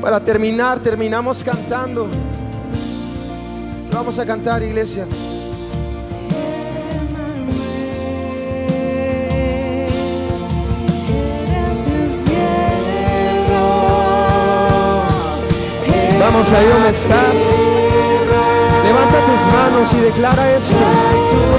Para 0.00 0.20
terminar, 0.20 0.80
terminamos 0.80 1.42
cantando. 1.42 2.08
Vamos 3.92 4.18
a 4.18 4.26
cantar, 4.26 4.62
iglesia. 4.62 5.06
Vamos 16.18 16.52
ahí 16.52 16.66
donde 16.66 16.90
estás. 16.90 17.34
Levanta 18.84 19.18
tus 19.26 19.52
manos 19.52 19.92
y 19.92 20.00
declara 20.00 20.56
esto. 20.56 21.51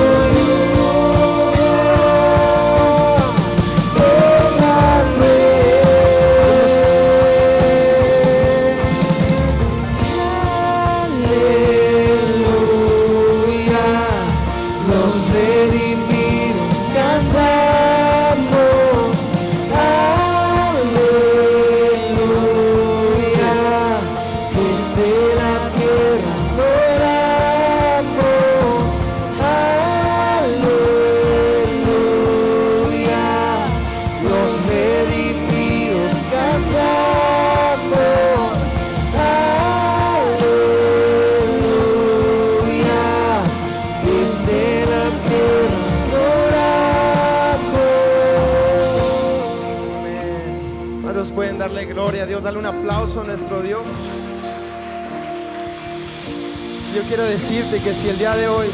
Yo 56.94 57.02
quiero 57.08 57.24
decirte 57.24 57.80
que 57.80 57.92
si 57.92 58.08
el 58.08 58.20
día 58.20 58.36
de 58.36 58.48
hoy, 58.48 58.68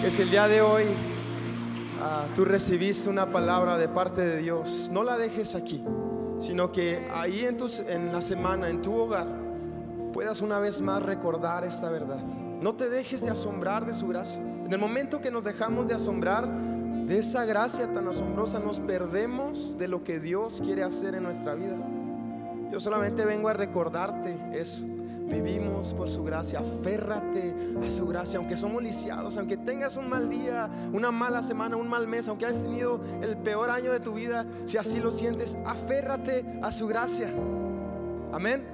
que 0.00 0.10
si 0.10 0.22
el 0.22 0.30
día 0.30 0.48
de 0.48 0.62
hoy 0.62 0.84
ah, 2.00 2.24
tú 2.34 2.46
recibiste 2.46 3.10
una 3.10 3.26
palabra 3.26 3.76
de 3.76 3.86
parte 3.86 4.22
de 4.22 4.38
Dios, 4.38 4.88
no 4.90 5.04
la 5.04 5.18
dejes 5.18 5.54
aquí, 5.54 5.84
sino 6.38 6.72
que 6.72 7.06
ahí 7.12 7.44
en, 7.44 7.58
tus, 7.58 7.80
en 7.80 8.10
la 8.10 8.22
semana, 8.22 8.70
en 8.70 8.80
tu 8.80 8.94
hogar, 8.94 9.26
puedas 10.14 10.40
una 10.40 10.58
vez 10.58 10.80
más 10.80 11.02
recordar 11.02 11.64
esta 11.64 11.90
verdad. 11.90 12.22
No 12.22 12.74
te 12.74 12.88
dejes 12.88 13.20
de 13.20 13.30
asombrar 13.30 13.84
de 13.84 13.92
su 13.92 14.08
gracia. 14.08 14.40
En 14.40 14.72
el 14.72 14.78
momento 14.78 15.20
que 15.20 15.30
nos 15.30 15.44
dejamos 15.44 15.86
de 15.86 15.92
asombrar, 15.92 16.48
de 16.48 17.18
esa 17.18 17.44
gracia 17.44 17.92
tan 17.92 18.08
asombrosa 18.08 18.58
nos 18.58 18.80
perdemos 18.80 19.76
de 19.76 19.86
lo 19.86 20.02
que 20.02 20.18
Dios 20.18 20.62
quiere 20.64 20.82
hacer 20.82 21.14
en 21.14 21.24
nuestra 21.24 21.52
vida. 21.54 21.76
Yo 22.72 22.80
solamente 22.80 23.26
vengo 23.26 23.50
a 23.50 23.52
recordarte 23.52 24.34
eso. 24.54 24.82
Vivimos 25.26 25.94
por 25.94 26.08
su 26.08 26.22
gracia, 26.22 26.60
aférrate 26.60 27.54
a 27.84 27.88
su 27.88 28.06
gracia, 28.06 28.38
aunque 28.38 28.56
somos 28.56 28.82
lisiados, 28.82 29.36
aunque 29.38 29.56
tengas 29.56 29.96
un 29.96 30.08
mal 30.08 30.28
día, 30.28 30.68
una 30.92 31.10
mala 31.10 31.42
semana, 31.42 31.76
un 31.76 31.88
mal 31.88 32.06
mes, 32.06 32.28
aunque 32.28 32.46
hayas 32.46 32.62
tenido 32.62 33.00
el 33.22 33.36
peor 33.38 33.70
año 33.70 33.90
de 33.90 34.00
tu 34.00 34.12
vida, 34.12 34.46
si 34.66 34.76
así 34.76 35.00
lo 35.00 35.12
sientes, 35.12 35.56
aférrate 35.64 36.44
a 36.62 36.70
su 36.70 36.86
gracia. 36.86 37.32
Amén. 38.32 38.64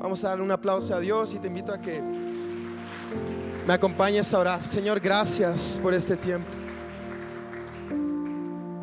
Vamos 0.00 0.24
a 0.24 0.28
darle 0.28 0.44
un 0.44 0.50
aplauso 0.50 0.94
a 0.94 1.00
Dios 1.00 1.34
y 1.34 1.38
te 1.38 1.48
invito 1.48 1.72
a 1.72 1.78
que 1.78 2.00
me 3.66 3.74
acompañes 3.74 4.32
a 4.32 4.38
orar. 4.38 4.66
Señor, 4.66 5.00
gracias 5.00 5.78
por 5.82 5.92
este 5.92 6.16
tiempo. 6.16 6.48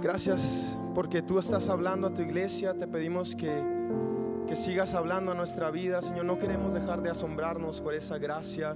Gracias 0.01 0.75
porque 0.93 1.21
tú 1.21 1.39
estás 1.39 1.69
hablando 1.69 2.07
a 2.07 2.13
tu 2.13 2.21
iglesia. 2.21 2.73
Te 2.73 2.87
pedimos 2.87 3.35
que, 3.35 3.76
que 4.47 4.55
sigas 4.55 4.93
hablando 4.93 5.31
a 5.31 5.35
nuestra 5.35 5.69
vida. 5.69 6.01
Señor, 6.01 6.25
no 6.25 6.37
queremos 6.37 6.73
dejar 6.73 7.01
de 7.01 7.09
asombrarnos 7.09 7.81
por 7.81 7.93
esa 7.93 8.17
gracia. 8.17 8.75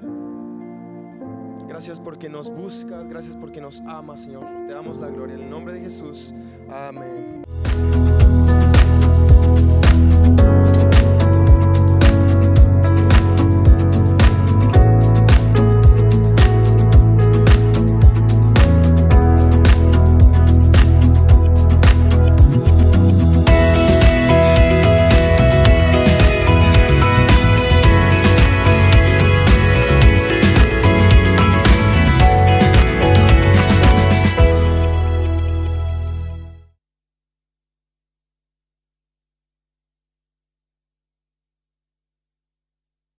Gracias 1.68 2.00
porque 2.00 2.30
nos 2.30 2.50
buscas. 2.50 3.08
Gracias 3.08 3.38
porque 3.38 3.62
nos 3.62 3.80
amas, 3.82 4.22
Señor. 4.22 4.44
Te 4.68 4.74
damos 4.74 4.98
la 4.98 5.08
gloria. 5.08 5.36
En 5.36 5.44
el 5.44 5.50
nombre 5.50 5.74
de 5.74 5.82
Jesús. 5.82 6.34
Amén. 6.70 7.44